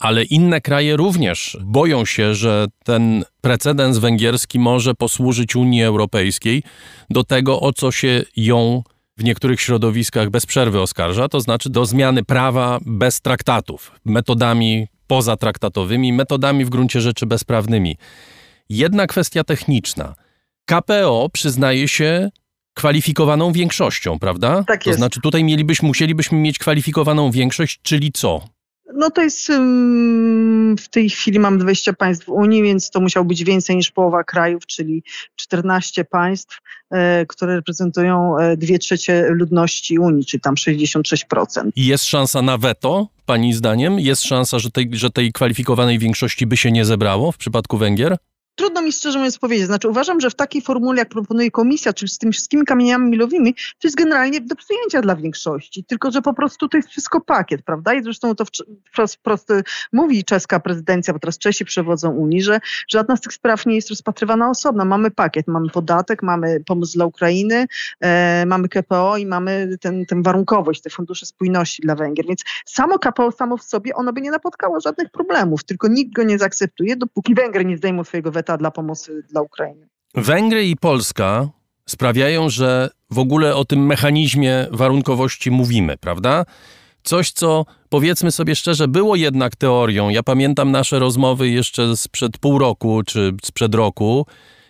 ale 0.00 0.24
inne 0.24 0.60
kraje 0.60 0.96
również 0.96 1.56
boją 1.60 2.04
się, 2.04 2.34
że 2.34 2.66
ten 2.84 3.24
precedens 3.40 3.98
węgierski 3.98 4.58
może 4.58 4.94
posłużyć 4.94 5.56
Unii 5.56 5.82
Europejskiej 5.82 6.62
do 7.10 7.24
tego, 7.24 7.60
o 7.60 7.72
co 7.72 7.92
się 7.92 8.22
ją 8.36 8.82
w 9.16 9.24
niektórych 9.24 9.60
środowiskach 9.60 10.30
bez 10.30 10.46
przerwy 10.46 10.80
oskarża, 10.80 11.28
to 11.28 11.40
znaczy 11.40 11.70
do 11.70 11.86
zmiany 11.86 12.24
prawa 12.24 12.78
bez 12.86 13.20
traktatów, 13.20 13.92
metodami 14.04 14.86
pozatraktatowymi, 15.06 16.12
metodami 16.12 16.64
w 16.64 16.70
gruncie 16.70 17.00
rzeczy 17.00 17.26
bezprawnymi. 17.26 17.96
Jedna 18.68 19.06
kwestia 19.06 19.44
techniczna. 19.44 20.14
KPO 20.64 21.28
przyznaje 21.32 21.88
się 21.88 22.30
kwalifikowaną 22.74 23.52
większością, 23.52 24.18
prawda? 24.18 24.64
Tak 24.66 24.86
jest. 24.86 24.96
To 24.96 25.00
znaczy 25.00 25.20
tutaj 25.20 25.44
mielibyśmy, 25.44 25.88
musielibyśmy 25.88 26.38
mieć 26.38 26.58
kwalifikowaną 26.58 27.30
większość, 27.30 27.80
czyli 27.82 28.12
co? 28.12 28.44
No 28.94 29.10
to 29.10 29.22
jest 29.22 29.48
w 30.78 30.88
tej 30.90 31.10
chwili 31.10 31.38
mam 31.38 31.58
20 31.58 31.92
państw 31.92 32.24
w 32.24 32.28
Unii, 32.28 32.62
więc 32.62 32.90
to 32.90 33.00
musiał 33.00 33.24
być 33.24 33.44
więcej 33.44 33.76
niż 33.76 33.90
połowa 33.90 34.24
krajów, 34.24 34.66
czyli 34.66 35.02
14 35.36 36.04
państw, 36.04 36.58
e, 36.90 37.26
które 37.26 37.54
reprezentują 37.56 38.36
2 38.56 38.74
e, 38.74 38.78
trzecie 38.78 39.26
ludności 39.30 39.98
Unii, 39.98 40.24
czyli 40.24 40.40
tam 40.40 40.54
66%. 40.54 41.70
I 41.76 41.86
jest 41.86 42.04
szansa 42.04 42.42
na 42.42 42.58
weto, 42.58 43.08
pani 43.26 43.52
zdaniem? 43.52 44.00
Jest 44.00 44.22
szansa, 44.22 44.58
że 44.58 44.70
tej, 44.70 44.90
że 44.92 45.10
tej 45.10 45.32
kwalifikowanej 45.32 45.98
większości 45.98 46.46
by 46.46 46.56
się 46.56 46.72
nie 46.72 46.84
zebrało 46.84 47.32
w 47.32 47.36
przypadku 47.36 47.78
Węgier? 47.78 48.16
Trudno 48.60 48.82
mi 48.82 48.92
szczerze 48.92 49.18
mówiąc 49.18 49.38
powiedzieć. 49.38 49.66
Znaczy 49.66 49.88
uważam, 49.88 50.20
że 50.20 50.30
w 50.30 50.34
takiej 50.34 50.62
formule, 50.62 50.98
jak 50.98 51.08
proponuje 51.08 51.50
komisja, 51.50 51.92
czyli 51.92 52.10
z 52.10 52.18
tymi 52.18 52.32
wszystkimi 52.32 52.64
kamieniami 52.64 53.10
milowymi, 53.10 53.54
to 53.54 53.84
jest 53.84 53.96
generalnie 53.96 54.40
do 54.40 54.56
przyjęcia 54.56 55.02
dla 55.02 55.16
większości. 55.16 55.84
Tylko, 55.84 56.10
że 56.10 56.22
po 56.22 56.34
prostu 56.34 56.68
to 56.68 56.76
jest 56.76 56.88
wszystko 56.88 57.20
pakiet, 57.20 57.62
prawda? 57.62 57.94
I 57.94 58.02
zresztą 58.02 58.34
to 58.34 58.44
wprost 59.16 59.48
mówi 59.92 60.24
czeska 60.24 60.60
prezydencja, 60.60 61.14
bo 61.14 61.20
teraz 61.20 61.38
Czesi 61.38 61.64
przewodzą 61.64 62.10
Unii, 62.10 62.42
że 62.42 62.60
żadna 62.88 63.16
z 63.16 63.20
tych 63.20 63.32
spraw 63.32 63.66
nie 63.66 63.74
jest 63.74 63.90
rozpatrywana 63.90 64.50
osobno. 64.50 64.84
Mamy 64.84 65.10
pakiet, 65.10 65.48
mamy 65.48 65.68
podatek, 65.68 66.22
mamy 66.22 66.62
pomoc 66.66 66.92
dla 66.92 67.06
Ukrainy, 67.06 67.66
e, 68.00 68.46
mamy 68.46 68.68
KPO 68.68 69.16
i 69.16 69.26
mamy 69.26 69.78
ten, 69.80 70.06
ten 70.06 70.22
warunkowość, 70.22 70.82
te 70.82 70.90
fundusze 70.90 71.26
spójności 71.26 71.82
dla 71.82 71.94
Węgier. 71.94 72.26
Więc 72.26 72.44
samo 72.66 72.98
KPO 72.98 73.32
samo 73.32 73.56
w 73.56 73.62
sobie, 73.62 73.94
ono 73.94 74.12
by 74.12 74.20
nie 74.20 74.30
napotkało 74.30 74.80
żadnych 74.80 75.10
problemów, 75.10 75.64
tylko 75.64 75.88
nikt 75.88 76.12
go 76.12 76.22
nie 76.22 76.38
zaakceptuje, 76.38 76.96
dopóki 76.96 77.34
Węgry 77.34 77.64
nie 77.64 77.76
zdejmą 77.76 78.04
swojego 78.04 78.32
weta 78.32 78.49
dla 78.56 78.70
pomocy 78.70 79.22
dla 79.30 79.42
Ukrainy. 79.42 79.88
Węgry 80.14 80.66
i 80.66 80.76
Polska 80.76 81.48
sprawiają, 81.86 82.50
że 82.50 82.90
w 83.10 83.18
ogóle 83.18 83.56
o 83.56 83.64
tym 83.64 83.86
mechanizmie 83.86 84.66
warunkowości 84.70 85.50
mówimy, 85.50 85.96
prawda? 85.96 86.44
Coś, 87.02 87.32
co 87.32 87.66
powiedzmy 87.88 88.32
sobie 88.32 88.56
szczerze, 88.56 88.88
było 88.88 89.16
jednak 89.16 89.56
teorią. 89.56 90.08
Ja 90.08 90.22
pamiętam 90.22 90.70
nasze 90.70 90.98
rozmowy 90.98 91.48
jeszcze 91.48 91.96
sprzed 91.96 92.38
pół 92.38 92.58
roku 92.58 93.02
czy 93.06 93.32
sprzed 93.44 93.74
roku, 93.74 94.26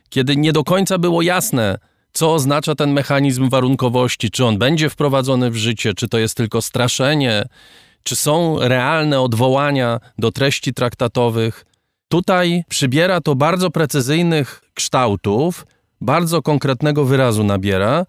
kiedy 0.08 0.36
nie 0.36 0.52
do 0.52 0.64
końca 0.64 0.98
było 0.98 1.22
jasne, 1.22 1.78
co 2.12 2.34
oznacza 2.34 2.74
ten 2.74 2.92
mechanizm 2.92 3.48
warunkowości, 3.48 4.30
czy 4.30 4.44
on 4.44 4.58
będzie 4.58 4.90
wprowadzony 4.90 5.50
w 5.50 5.56
życie, 5.56 5.94
czy 5.94 6.08
to 6.08 6.18
jest 6.18 6.36
tylko 6.36 6.62
straszenie, 6.62 7.44
czy 8.02 8.16
są 8.16 8.58
realne 8.60 9.20
odwołania 9.20 10.00
do 10.18 10.32
treści 10.32 10.74
traktatowych. 10.74 11.64
Tutaj 12.12 12.64
przybiera 12.68 13.20
to 13.20 13.34
bardzo 13.34 13.70
precyzyjnych 13.70 14.62
kształtów, 14.74 15.66
bardzo 16.00 16.42
konkretnego 16.42 17.04
wyrazu 17.04 17.44
nabiera. 17.44 18.06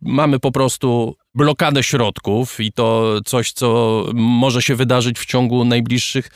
Mamy 0.00 0.38
po 0.38 0.52
prostu 0.52 1.16
blokadę 1.34 1.82
środków 1.82 2.60
i 2.60 2.72
to 2.72 3.18
coś, 3.24 3.52
co 3.52 4.04
może 4.14 4.62
się 4.62 4.74
wydarzyć 4.74 5.18
w 5.18 5.26
ciągu 5.26 5.64
najbliższych 5.64 6.28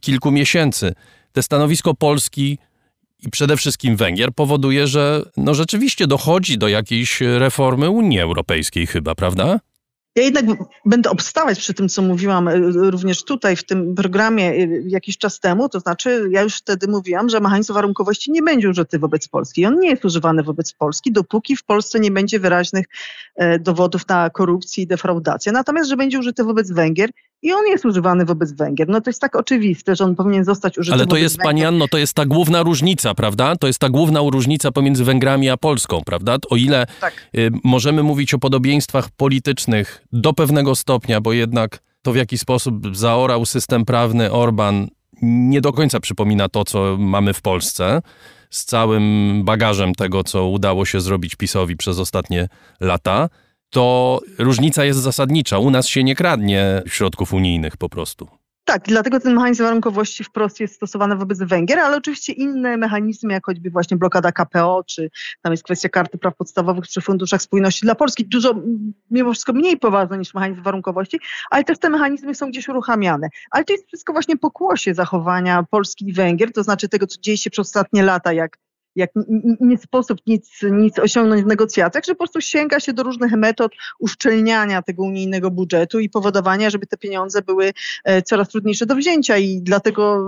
kilku 0.00 0.30
miesięcy. 0.30 0.94
Te 1.32 1.42
stanowisko 1.42 1.94
Polski 1.94 2.58
i 3.22 3.30
przede 3.30 3.56
wszystkim 3.56 3.96
Węgier 3.96 4.32
powoduje, 4.32 4.86
że 4.86 5.22
no 5.36 5.54
rzeczywiście 5.54 6.06
dochodzi 6.06 6.58
do 6.58 6.68
jakiejś 6.68 7.20
reformy 7.20 7.90
Unii 7.90 8.20
Europejskiej 8.20 8.86
chyba, 8.86 9.14
prawda? 9.14 9.60
Ja 10.20 10.26
jednak 10.26 10.44
będę 10.84 11.10
obstawać 11.10 11.58
przy 11.58 11.74
tym, 11.74 11.88
co 11.88 12.02
mówiłam 12.02 12.48
e, 12.48 12.56
również 12.90 13.24
tutaj 13.24 13.56
w 13.56 13.64
tym 13.64 13.94
programie 13.94 14.50
e, 14.50 14.66
jakiś 14.86 15.18
czas 15.18 15.40
temu, 15.40 15.68
to 15.68 15.80
znaczy 15.80 16.28
ja 16.30 16.42
już 16.42 16.56
wtedy 16.56 16.88
mówiłam, 16.88 17.28
że 17.28 17.40
mechanizm 17.40 17.74
warunkowości 17.74 18.32
nie 18.32 18.42
będzie 18.42 18.68
użyty 18.68 18.98
wobec 18.98 19.28
Polski. 19.28 19.66
On 19.66 19.80
nie 19.80 19.90
jest 19.90 20.04
używany 20.04 20.42
wobec 20.42 20.72
Polski, 20.72 21.12
dopóki 21.12 21.56
w 21.56 21.64
Polsce 21.64 22.00
nie 22.00 22.10
będzie 22.10 22.40
wyraźnych 22.40 22.86
e, 23.36 23.58
dowodów 23.58 24.08
na 24.08 24.30
korupcję 24.30 24.84
i 24.84 24.86
defraudację. 24.86 25.52
Natomiast, 25.52 25.90
że 25.90 25.96
będzie 25.96 26.18
użyty 26.18 26.44
wobec 26.44 26.72
Węgier 26.72 27.10
i 27.42 27.52
on 27.52 27.66
jest 27.66 27.84
używany 27.84 28.24
wobec 28.24 28.52
Węgier. 28.52 28.88
No 28.88 29.00
to 29.00 29.10
jest 29.10 29.20
tak 29.20 29.36
oczywiste, 29.36 29.96
że 29.96 30.04
on 30.04 30.16
powinien 30.16 30.44
zostać 30.44 30.78
użyty 30.78 30.94
Ale 30.94 31.06
to 31.06 31.16
jest, 31.16 31.36
Węgier. 31.36 31.46
pani 31.46 31.64
Anno, 31.64 31.88
to 31.88 31.98
jest 31.98 32.14
ta 32.14 32.26
główna 32.26 32.62
różnica, 32.62 33.14
prawda? 33.14 33.56
To 33.56 33.66
jest 33.66 33.78
ta 33.78 33.88
główna 33.88 34.20
różnica 34.32 34.72
pomiędzy 34.72 35.04
Węgrami 35.04 35.48
a 35.50 35.56
Polską, 35.56 36.00
prawda? 36.06 36.36
O 36.50 36.56
ile 36.56 36.86
Tak. 37.00 37.30
y, 37.38 37.50
możemy 37.64 38.02
mówić 38.02 38.34
o 38.34 38.38
podobieństwach 38.38 39.10
politycznych 39.10 40.04
do 40.12 40.32
pewnego 40.32 40.74
stopnia, 40.74 41.20
bo 41.20 41.32
jednak 41.32 41.78
to 42.02 42.12
w 42.12 42.16
jaki 42.16 42.38
sposób 42.38 42.96
zaorał 42.96 43.46
system 43.46 43.84
prawny 43.84 44.32
Orban 44.32 44.88
nie 45.22 45.60
do 45.60 45.72
końca 45.72 46.00
przypomina 46.00 46.48
to, 46.48 46.64
co 46.64 46.96
mamy 46.98 47.32
w 47.32 47.42
Polsce, 47.42 48.02
z 48.50 48.64
całym 48.64 49.42
bagażem 49.44 49.94
tego, 49.94 50.24
co 50.24 50.46
udało 50.48 50.84
się 50.84 51.00
zrobić 51.00 51.36
PiSowi 51.36 51.76
przez 51.76 51.98
ostatnie 51.98 52.48
lata, 52.80 53.28
to 53.70 54.20
różnica 54.38 54.84
jest 54.84 54.98
zasadnicza. 54.98 55.58
U 55.58 55.70
nas 55.70 55.86
się 55.86 56.04
nie 56.04 56.14
kradnie 56.14 56.82
środków 56.86 57.32
unijnych 57.32 57.76
po 57.76 57.88
prostu. 57.88 58.28
Tak, 58.64 58.82
dlatego 58.84 59.20
ten 59.20 59.34
mechanizm 59.34 59.62
warunkowości 59.62 60.24
wprost 60.24 60.60
jest 60.60 60.74
stosowany 60.74 61.16
wobec 61.16 61.38
Węgier, 61.38 61.78
ale 61.78 61.96
oczywiście 61.96 62.32
inne 62.32 62.76
mechanizmy, 62.76 63.32
jak 63.32 63.46
choćby 63.46 63.70
właśnie 63.70 63.96
blokada 63.96 64.32
KPO, 64.32 64.84
czy 64.86 65.10
tam 65.42 65.52
jest 65.52 65.64
kwestia 65.64 65.88
karty 65.88 66.18
praw 66.18 66.36
podstawowych 66.36 66.84
przy 66.84 67.00
funduszach 67.00 67.42
spójności 67.42 67.80
dla 67.86 67.94
Polski, 67.94 68.24
dużo 68.24 68.54
mimo 69.10 69.32
wszystko 69.32 69.52
mniej 69.52 69.76
poważne 69.76 70.18
niż 70.18 70.34
mechanizm 70.34 70.62
warunkowości, 70.62 71.20
ale 71.50 71.64
też 71.64 71.78
te 71.78 71.90
mechanizmy 71.90 72.34
są 72.34 72.50
gdzieś 72.50 72.68
uruchamiane. 72.68 73.28
Ale 73.50 73.64
to 73.64 73.72
jest 73.72 73.86
wszystko 73.86 74.12
właśnie 74.12 74.36
pokłosie 74.36 74.94
zachowania 74.94 75.64
Polski 75.70 76.08
i 76.08 76.12
Węgier, 76.12 76.52
to 76.52 76.62
znaczy 76.62 76.88
tego, 76.88 77.06
co 77.06 77.20
dzieje 77.20 77.38
się 77.38 77.50
przez 77.50 77.66
ostatnie 77.66 78.02
lata, 78.02 78.32
jak 78.32 78.58
jak 78.96 79.10
nie 79.60 79.78
sposób 79.78 80.18
nic, 80.26 80.50
nic 80.62 80.98
osiągnąć 80.98 81.42
w 81.42 81.46
negocjacjach, 81.46 82.04
że 82.04 82.12
po 82.12 82.18
prostu 82.18 82.40
sięga 82.40 82.80
się 82.80 82.92
do 82.92 83.02
różnych 83.02 83.32
metod 83.32 83.72
uszczelniania 83.98 84.82
tego 84.82 85.02
unijnego 85.02 85.50
budżetu 85.50 86.00
i 86.00 86.08
powodowania, 86.08 86.70
żeby 86.70 86.86
te 86.86 86.96
pieniądze 86.96 87.42
były 87.42 87.72
e, 88.04 88.22
coraz 88.22 88.48
trudniejsze 88.48 88.86
do 88.86 88.94
wzięcia 88.94 89.36
i 89.36 89.62
dlatego 89.62 90.26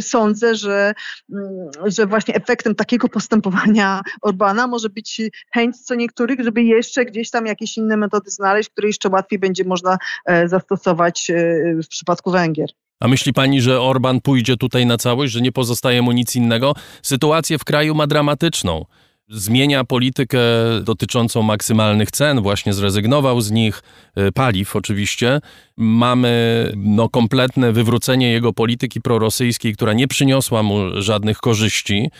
sądzę, 0.00 0.54
że, 0.54 0.94
mm, 1.32 1.70
że 1.86 2.06
właśnie 2.06 2.34
efektem 2.34 2.74
takiego 2.74 3.08
postępowania 3.08 4.02
Orbana 4.22 4.66
może 4.66 4.88
być 4.88 5.22
chęć 5.54 5.76
co 5.76 5.94
niektórych, 5.94 6.40
żeby 6.40 6.62
jeszcze 6.62 7.04
gdzieś 7.04 7.30
tam 7.30 7.46
jakieś 7.46 7.76
inne 7.76 7.96
metody 7.96 8.30
znaleźć, 8.30 8.70
które 8.70 8.88
jeszcze 8.88 9.08
łatwiej 9.08 9.38
będzie 9.38 9.64
można 9.64 9.98
e, 10.24 10.48
zastosować 10.48 11.30
e, 11.30 11.34
w 11.82 11.88
przypadku 11.88 12.30
Węgier. 12.30 12.68
A 13.00 13.08
myśli 13.08 13.32
pani, 13.32 13.60
że 13.60 13.80
Orban 13.80 14.20
pójdzie 14.20 14.56
tutaj 14.56 14.86
na 14.86 14.98
całość, 14.98 15.32
że 15.32 15.40
nie 15.40 15.52
pozostaje 15.52 16.02
mu 16.02 16.12
nic 16.12 16.36
innego? 16.36 16.74
Sytuację 17.02 17.58
w 17.58 17.64
kraju 17.64 17.94
ma 17.94 18.06
dramatyczną. 18.06 18.84
Zmienia 19.30 19.84
politykę 19.84 20.38
dotyczącą 20.82 21.42
maksymalnych 21.42 22.10
cen, 22.10 22.40
właśnie 22.40 22.72
zrezygnował 22.72 23.40
z 23.40 23.50
nich, 23.50 23.82
y, 24.18 24.32
paliw 24.32 24.76
oczywiście. 24.76 25.40
Mamy 25.76 26.72
no, 26.76 27.08
kompletne 27.08 27.72
wywrócenie 27.72 28.32
jego 28.32 28.52
polityki 28.52 29.00
prorosyjskiej, 29.00 29.74
która 29.74 29.92
nie 29.92 30.08
przyniosła 30.08 30.62
mu 30.62 31.02
żadnych 31.02 31.38
korzyści 31.38 32.10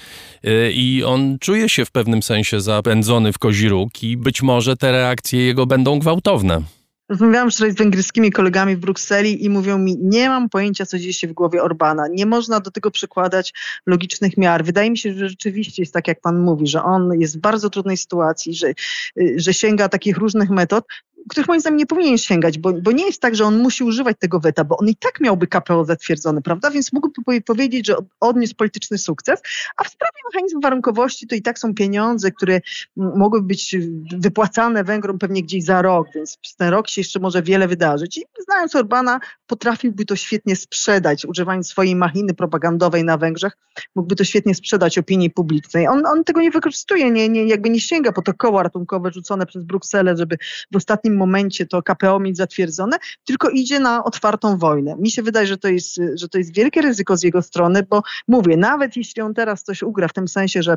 y, 0.45 0.73
i 0.73 1.05
on 1.05 1.39
czuje 1.39 1.69
się 1.69 1.85
w 1.85 1.91
pewnym 1.91 2.23
sensie 2.23 2.61
zapędzony 2.61 3.33
w 3.33 3.39
kozi 3.39 3.69
i 4.03 4.17
być 4.17 4.43
może 4.43 4.77
te 4.77 4.93
reakcje 4.93 5.43
jego 5.43 5.67
będą 5.67 5.99
gwałtowne. 5.99 6.78
Rozmawiałam 7.09 7.51
wczoraj 7.51 7.73
z 7.73 7.77
węgierskimi 7.77 8.33
kolegami 8.33 8.77
w 8.77 8.79
Brukseli 8.79 9.45
i 9.45 9.51
mówią 9.51 9.79
mi, 9.79 9.97
nie 10.01 10.29
mam 10.29 10.49
pojęcia, 10.49 10.87
co 10.87 10.99
dzieje 10.99 11.13
się 11.13 11.29
w 11.29 11.33
głowie 11.33 11.63
Orbana. 11.63 12.09
Nie 12.09 12.27
można 12.27 12.61
do 12.61 12.71
tego 12.71 12.91
przykładać 12.91 13.55
logicznych 13.87 14.37
miar. 14.37 14.65
Wydaje 14.65 14.91
mi 14.91 14.99
się, 14.99 15.15
że 15.15 15.29
rzeczywiście 15.29 15.83
jest 15.83 15.95
tak, 15.95 16.09
jak 16.09 16.21
pan 16.21 16.41
mówi, 16.41 16.67
że 16.67 16.83
on 16.83 17.21
jest 17.21 17.39
w 17.39 17.41
bardzo 17.41 17.71
trudnej 17.71 17.97
sytuacji, 17.97 18.55
że, 18.55 18.69
y, 18.69 19.35
że 19.37 19.55
sięga 19.55 19.89
takich 19.89 20.17
różnych 20.17 20.51
metod, 20.51 20.85
których 21.29 21.49
moim 21.49 21.61
zdaniem 21.61 21.77
nie 21.77 21.87
powinien 21.87 22.19
sięgać, 22.19 22.59
bo, 22.59 22.73
bo 22.73 22.93
nie 22.93 23.07
jest 23.07 23.23
tak, 23.23 23.35
że 23.37 23.45
on 23.45 23.59
musi 23.59 23.85
używać 23.85 24.17
tego 24.19 24.41
weta, 24.41 24.65
bo 24.65 24.77
on 24.77 24.89
i 24.89 24.97
tak 24.97 25.21
miałby 25.21 25.47
KPO 25.47 25.85
zatwierdzony, 25.85 26.43
prawda? 26.43 26.71
Więc 26.71 26.93
mógłby 26.93 27.23
powie- 27.23 27.41
powiedzieć, 27.41 27.87
że 27.87 27.97
od- 27.97 28.05
odniósł 28.21 28.55
polityczny 28.55 28.99
sukces, 28.99 29.41
a 29.77 29.85
w 29.85 29.89
sprawie 29.89 30.13
mechanizmu 30.35 30.61
warunkowości 30.61 31.27
to 31.27 31.35
i 31.35 31.43
tak 31.43 31.59
są 31.59 31.75
pieniądze, 31.75 32.31
które 32.31 32.61
mogłyby 32.97 33.47
być 33.47 33.77
wypłacane 34.19 34.85
Węgrom 34.85 35.19
pewnie 35.19 35.43
gdzieś 35.43 35.65
za 35.65 35.83
rok, 35.83 36.09
więc 36.15 36.39
ten 36.57 36.69
rok 36.69 36.89
się 36.89 37.01
jeszcze 37.01 37.21
może 37.21 37.43
wiele 37.43 37.69
wydarzyć. 37.69 38.19
I 38.19 38.25
znając 38.45 38.77
Orbana, 38.77 39.21
potrafiłby 39.47 40.05
to 40.05 40.17
świetnie 40.17 40.57
sprzedać, 40.57 41.25
używając 41.25 41.69
swojej 41.69 41.97
machiny 41.97 42.35
propagandowej 42.35 43.05
na 43.05 43.19
Węgrzech, 43.19 43.53
mógłby 43.95 44.17
to 44.17 44.25
świetnie 44.25 44.55
sprzedać 44.55 44.99
opinii 44.99 45.31
publicznej. 45.31 45.89
On, 45.89 46.07
on 46.07 46.25
tego 46.25 46.41
nie 46.41 46.51
wykorzystuje, 46.51 47.11
nie, 47.11 47.29
nie, 47.29 47.45
jakby 47.45 47.71
nie 47.71 47.81
sięga 47.81 48.13
po 48.13 48.23
to 48.23 48.35
koło 48.35 48.63
ratunkowe 48.63 49.13
rzucone 49.13 49.47
przez 49.47 49.65
Brukselę, 49.65 50.17
żeby 50.17 50.39
w 50.73 50.77
ostatnim 50.77 51.17
momencie 51.19 51.67
to 51.67 51.83
KPO 51.83 52.21
mieć 52.21 52.37
zatwierdzone, 52.37 52.99
tylko 53.25 53.51
idzie 53.51 53.81
na 53.81 54.05
otwartą 54.05 54.59
wojnę. 54.59 54.97
Mi 54.99 55.11
się 55.11 55.23
wydaje, 55.23 55.47
że 55.47 55.57
to 55.57 55.69
jest, 55.69 56.01
że 56.15 56.29
to 56.29 56.39
jest 56.39 56.55
wielkie 56.55 56.83
ryzyko 56.83 57.17
z 57.17 57.23
jego 57.23 57.43
strony, 57.43 57.83
bo 57.91 58.03
mówię, 58.29 58.57
nawet 58.57 58.97
jeśli 58.97 59.23
on 59.23 59.35
teraz 59.35 59.63
coś 59.63 59.83
ugra 59.83 60.09
w 60.09 60.13
tym 60.13 60.29
sensie, 60.29 60.63
że 60.63 60.77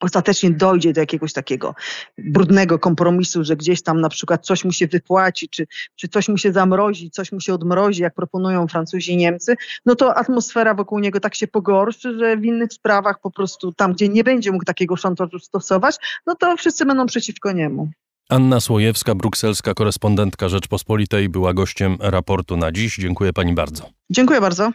ostatecznie 0.00 0.50
dojdzie 0.50 0.92
do 0.92 1.00
jakiegoś 1.00 1.32
takiego 1.32 1.74
brudnego 2.18 2.78
kompromisu, 2.78 3.44
że 3.44 3.56
gdzieś 3.56 3.82
tam 3.82 4.00
na 4.00 4.08
przykład 4.08 4.46
coś 4.46 4.64
mu 4.64 4.72
się 4.72 4.86
wypłaci, 4.86 5.48
czy, 5.48 5.66
czy 5.96 6.08
coś 6.08 6.28
mu 6.28 6.38
się 6.38 6.52
zamrozi, 6.52 7.10
coś 7.10 7.32
mu 7.32 7.40
się 7.40 7.54
odmrozi, 7.54 8.02
jak 8.02 8.14
proponują 8.14 8.68
Francuzi 8.68 9.12
i 9.12 9.16
Niemcy, 9.16 9.56
no 9.86 9.94
to 9.94 10.14
atmosfera 10.14 10.74
wokół 10.74 10.98
niego 10.98 11.20
tak 11.20 11.34
się 11.34 11.46
pogorszy, 11.46 12.18
że 12.18 12.36
w 12.36 12.44
innych 12.44 12.72
sprawach 12.72 13.20
po 13.20 13.30
prostu 13.30 13.72
tam, 13.72 13.92
gdzie 13.92 14.08
nie 14.08 14.24
będzie 14.24 14.52
mógł 14.52 14.64
takiego 14.64 14.96
szantażu 14.96 15.38
stosować, 15.38 15.96
no 16.26 16.34
to 16.34 16.56
wszyscy 16.56 16.86
będą 16.86 17.06
przeciwko 17.06 17.52
niemu. 17.52 17.90
Anna 18.30 18.60
Słojewska, 18.60 19.14
brukselska 19.14 19.74
korespondentka 19.74 20.48
Rzeczpospolitej, 20.48 21.28
była 21.28 21.54
gościem 21.54 21.96
raportu 22.00 22.56
na 22.56 22.72
dziś. 22.72 22.96
Dziękuję 22.96 23.32
pani 23.32 23.54
bardzo. 23.54 23.90
Dziękuję 24.10 24.40
bardzo. 24.40 24.70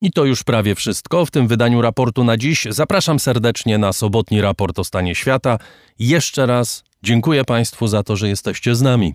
I 0.00 0.12
to 0.12 0.24
już 0.24 0.42
prawie 0.42 0.74
wszystko 0.74 1.26
w 1.26 1.30
tym 1.30 1.48
wydaniu 1.48 1.82
raportu 1.82 2.24
na 2.24 2.36
dziś. 2.36 2.66
Zapraszam 2.70 3.20
serdecznie 3.20 3.78
na 3.78 3.92
sobotni 3.92 4.40
raport 4.40 4.78
o 4.78 4.84
stanie 4.84 5.14
świata. 5.14 5.58
Jeszcze 5.98 6.46
raz 6.46 6.84
dziękuję 7.02 7.44
Państwu 7.44 7.86
za 7.86 8.02
to, 8.02 8.16
że 8.16 8.28
jesteście 8.28 8.74
z 8.74 8.82
nami. 8.82 9.14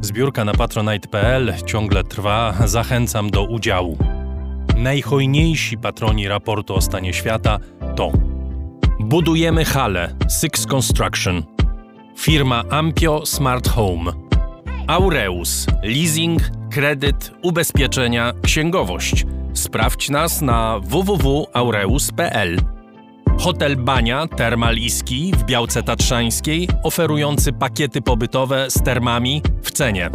Zbiórka 0.00 0.44
na 0.44 0.52
patronite.pl 0.52 1.54
ciągle 1.66 2.04
trwa, 2.04 2.54
zachęcam 2.64 3.30
do 3.30 3.44
udziału. 3.44 3.98
Najhojniejsi 4.76 5.78
patroni 5.78 6.28
raportu 6.28 6.74
o 6.74 6.80
stanie 6.80 7.12
świata 7.12 7.58
to 7.96 8.12
Budujemy 9.00 9.64
halę 9.64 10.14
Six 10.40 10.66
Construction, 10.66 11.42
firma 12.18 12.64
Ampio 12.70 13.26
Smart 13.26 13.68
Home, 13.68 14.12
Aureus, 14.86 15.66
leasing, 15.82 16.42
kredyt, 16.70 17.32
ubezpieczenia, 17.42 18.32
księgowość. 18.42 19.26
Sprawdź 19.54 20.10
nas 20.10 20.40
na 20.40 20.80
www.aureus.pl. 20.82 22.58
Hotel 23.38 23.76
Bania 23.76 24.26
Termal 24.26 24.76
Iski 24.76 25.32
w 25.36 25.44
Białce 25.44 25.82
Tatrzańskiej, 25.82 26.68
oferujący 26.82 27.52
pakiety 27.52 28.02
pobytowe 28.02 28.70
z 28.70 28.82
termami 28.82 29.42
w 29.70 29.72
cenie. 29.72 30.10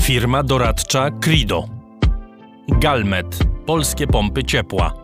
Firma 0.00 0.42
doradcza 0.42 1.10
Crido. 1.10 1.68
Galmet. 2.68 3.38
Polskie 3.66 4.06
pompy 4.06 4.44
ciepła. 4.44 4.94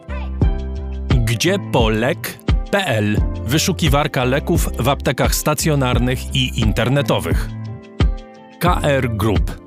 Gdzie 1.09 1.57
Polek? 1.73 2.39
PL 2.71 3.17
wyszukiwarka 3.45 4.25
leków 4.25 4.69
w 4.79 4.89
aptekach 4.89 5.35
stacjonarnych 5.35 6.35
i 6.35 6.61
internetowych. 6.61 7.49
KR 8.61 9.17
Group 9.17 9.61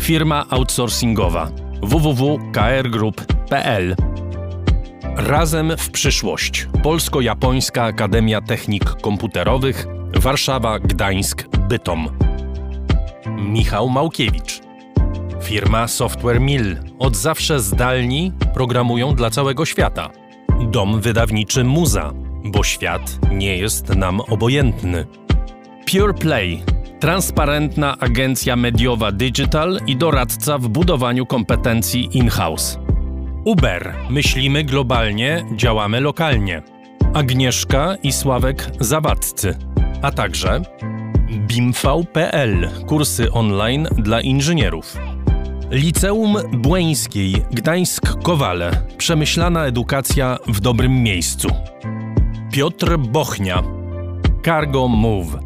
firma 0.00 0.46
outsourcingowa 0.50 1.50
www.krgroup.pl 1.82 3.96
Razem 5.16 5.72
w 5.78 5.90
przyszłość. 5.90 6.68
Polsko-Japońska 6.82 7.84
Akademia 7.84 8.40
Technik 8.40 8.84
Komputerowych 8.84 9.86
Warszawa, 10.14 10.78
Gdańsk, 10.78 11.48
Bytom. 11.68 12.31
Michał 13.42 13.88
Małkiewicz. 13.88 14.60
Firma 15.42 15.88
Software 15.88 16.40
Mill. 16.40 16.76
Od 16.98 17.16
zawsze 17.16 17.60
zdalni 17.60 18.32
programują 18.54 19.14
dla 19.14 19.30
całego 19.30 19.64
świata. 19.64 20.10
Dom 20.70 21.00
wydawniczy 21.00 21.64
Muza, 21.64 22.12
bo 22.44 22.64
świat 22.64 23.18
nie 23.32 23.56
jest 23.56 23.88
nam 23.88 24.20
obojętny. 24.20 25.06
Pure 25.92 26.14
Play. 26.14 26.62
Transparentna 27.00 27.98
agencja 27.98 28.56
mediowa 28.56 29.12
digital 29.12 29.80
i 29.86 29.96
doradca 29.96 30.58
w 30.58 30.68
budowaniu 30.68 31.26
kompetencji 31.26 32.18
in-house. 32.18 32.78
Uber. 33.44 33.94
Myślimy 34.10 34.64
globalnie, 34.64 35.44
działamy 35.56 36.00
lokalnie. 36.00 36.62
Agnieszka 37.14 37.96
i 38.02 38.12
Sławek 38.12 38.70
Zawadcy. 38.80 39.58
A 40.02 40.10
także 40.10 40.62
BIMV.pl. 41.32 42.70
Kursy 42.86 43.32
online 43.32 43.88
dla 43.98 44.20
inżynierów. 44.20 44.96
Liceum 45.70 46.36
Błeńskiej 46.52 47.34
Gdańsk-Kowale. 47.34 48.70
Przemyślana 48.98 49.64
edukacja 49.64 50.38
w 50.46 50.60
dobrym 50.60 51.02
miejscu. 51.02 51.48
Piotr 52.52 52.98
Bochnia. 52.98 53.62
Cargo 54.44 54.88
Move. 54.88 55.38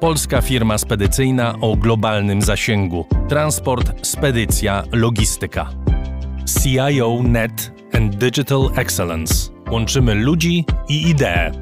Polska 0.00 0.40
firma 0.40 0.78
spedycyjna 0.78 1.54
o 1.60 1.76
globalnym 1.76 2.42
zasięgu. 2.42 3.06
Transport, 3.28 4.06
spedycja, 4.06 4.82
logistyka. 4.92 5.68
CIO 6.62 7.22
Net 7.22 7.72
and 7.92 8.16
Digital 8.16 8.70
Excellence. 8.76 9.34
Łączymy 9.70 10.14
ludzi 10.14 10.64
i 10.88 11.08
idee. 11.08 11.52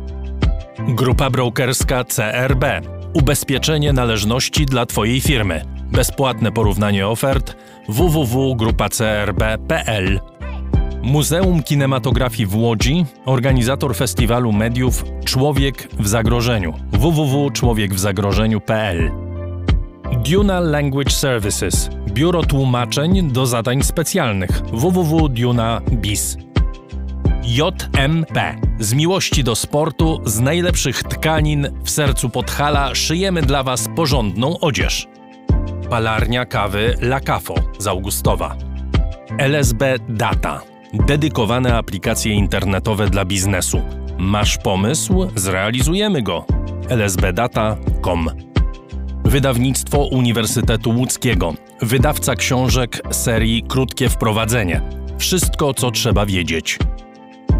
Grupa 0.88 1.30
brokerska 1.30 2.04
CRB. 2.04 2.95
Ubezpieczenie 3.16 3.92
należności 3.92 4.66
dla 4.66 4.86
Twojej 4.86 5.20
firmy. 5.20 5.62
Bezpłatne 5.92 6.52
porównanie 6.52 7.08
ofert 7.08 7.56
www.grupacrb.pl 7.88 10.20
Muzeum 11.02 11.62
Kinematografii 11.62 12.46
w 12.46 12.56
Łodzi, 12.56 13.04
organizator 13.24 13.96
festiwalu 13.96 14.52
mediów 14.52 15.04
Człowiek 15.24 15.88
w 15.98 16.08
zagrożeniu. 16.08 16.74
www.człowiekwzagrożeniu.pl 16.92 19.10
Duna 20.30 20.60
Language 20.60 21.10
Services 21.10 21.90
Biuro 22.08 22.42
tłumaczeń 22.42 23.32
do 23.32 23.46
zadań 23.46 23.82
specjalnych. 23.82 24.62
www.duna.biz 24.72 26.36
JMP. 27.46 28.56
Z 28.78 28.94
miłości 28.94 29.44
do 29.44 29.54
sportu, 29.56 30.20
z 30.24 30.40
najlepszych 30.40 31.02
tkanin 31.02 31.68
w 31.84 31.90
sercu 31.90 32.30
Podhala 32.30 32.94
szyjemy 32.94 33.42
dla 33.42 33.62
Was 33.62 33.88
porządną 33.96 34.60
odzież. 34.60 35.08
Palarnia 35.90 36.46
kawy 36.46 36.96
La 37.00 37.20
Cafo 37.20 37.54
z 37.78 37.86
Augustowa. 37.86 38.56
LSB 39.38 39.98
Data. 40.08 40.60
Dedykowane 40.94 41.76
aplikacje 41.76 42.32
internetowe 42.32 43.10
dla 43.10 43.24
biznesu. 43.24 43.82
Masz 44.18 44.58
pomysł? 44.58 45.28
Zrealizujemy 45.34 46.22
go. 46.22 46.44
lsbdata.com 46.90 48.30
Wydawnictwo 49.24 49.98
Uniwersytetu 49.98 50.90
Łódzkiego. 50.90 51.54
Wydawca 51.82 52.34
książek 52.34 53.00
serii 53.10 53.62
Krótkie 53.62 54.08
Wprowadzenie. 54.08 54.80
Wszystko, 55.18 55.74
co 55.74 55.90
trzeba 55.90 56.26
wiedzieć. 56.26 56.78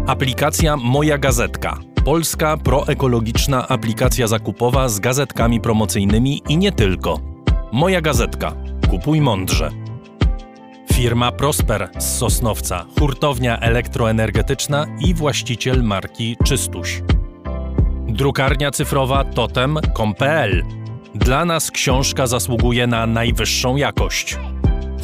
Aplikacja 0.07 0.77
Moja 0.77 1.17
Gazetka. 1.17 1.77
Polska 2.05 2.57
proekologiczna 2.57 3.67
aplikacja 3.67 4.27
zakupowa 4.27 4.89
z 4.89 4.99
gazetkami 4.99 5.61
promocyjnymi 5.61 6.41
i 6.49 6.57
nie 6.57 6.71
tylko. 6.71 7.19
Moja 7.71 8.01
Gazetka. 8.01 8.53
Kupuj 8.89 9.21
mądrze. 9.21 9.71
Firma 10.93 11.31
Prosper 11.31 11.89
z 11.97 12.17
Sosnowca, 12.17 12.85
hurtownia 12.99 13.59
elektroenergetyczna 13.59 14.85
i 14.99 15.13
właściciel 15.13 15.83
marki 15.83 16.37
Czystuś. 16.45 17.01
Drukarnia 18.07 18.71
cyfrowa 18.71 19.23
totem.com.pl. 19.23 20.63
Dla 21.15 21.45
nas 21.45 21.71
książka 21.71 22.27
zasługuje 22.27 22.87
na 22.87 23.07
najwyższą 23.07 23.75
jakość. 23.75 24.37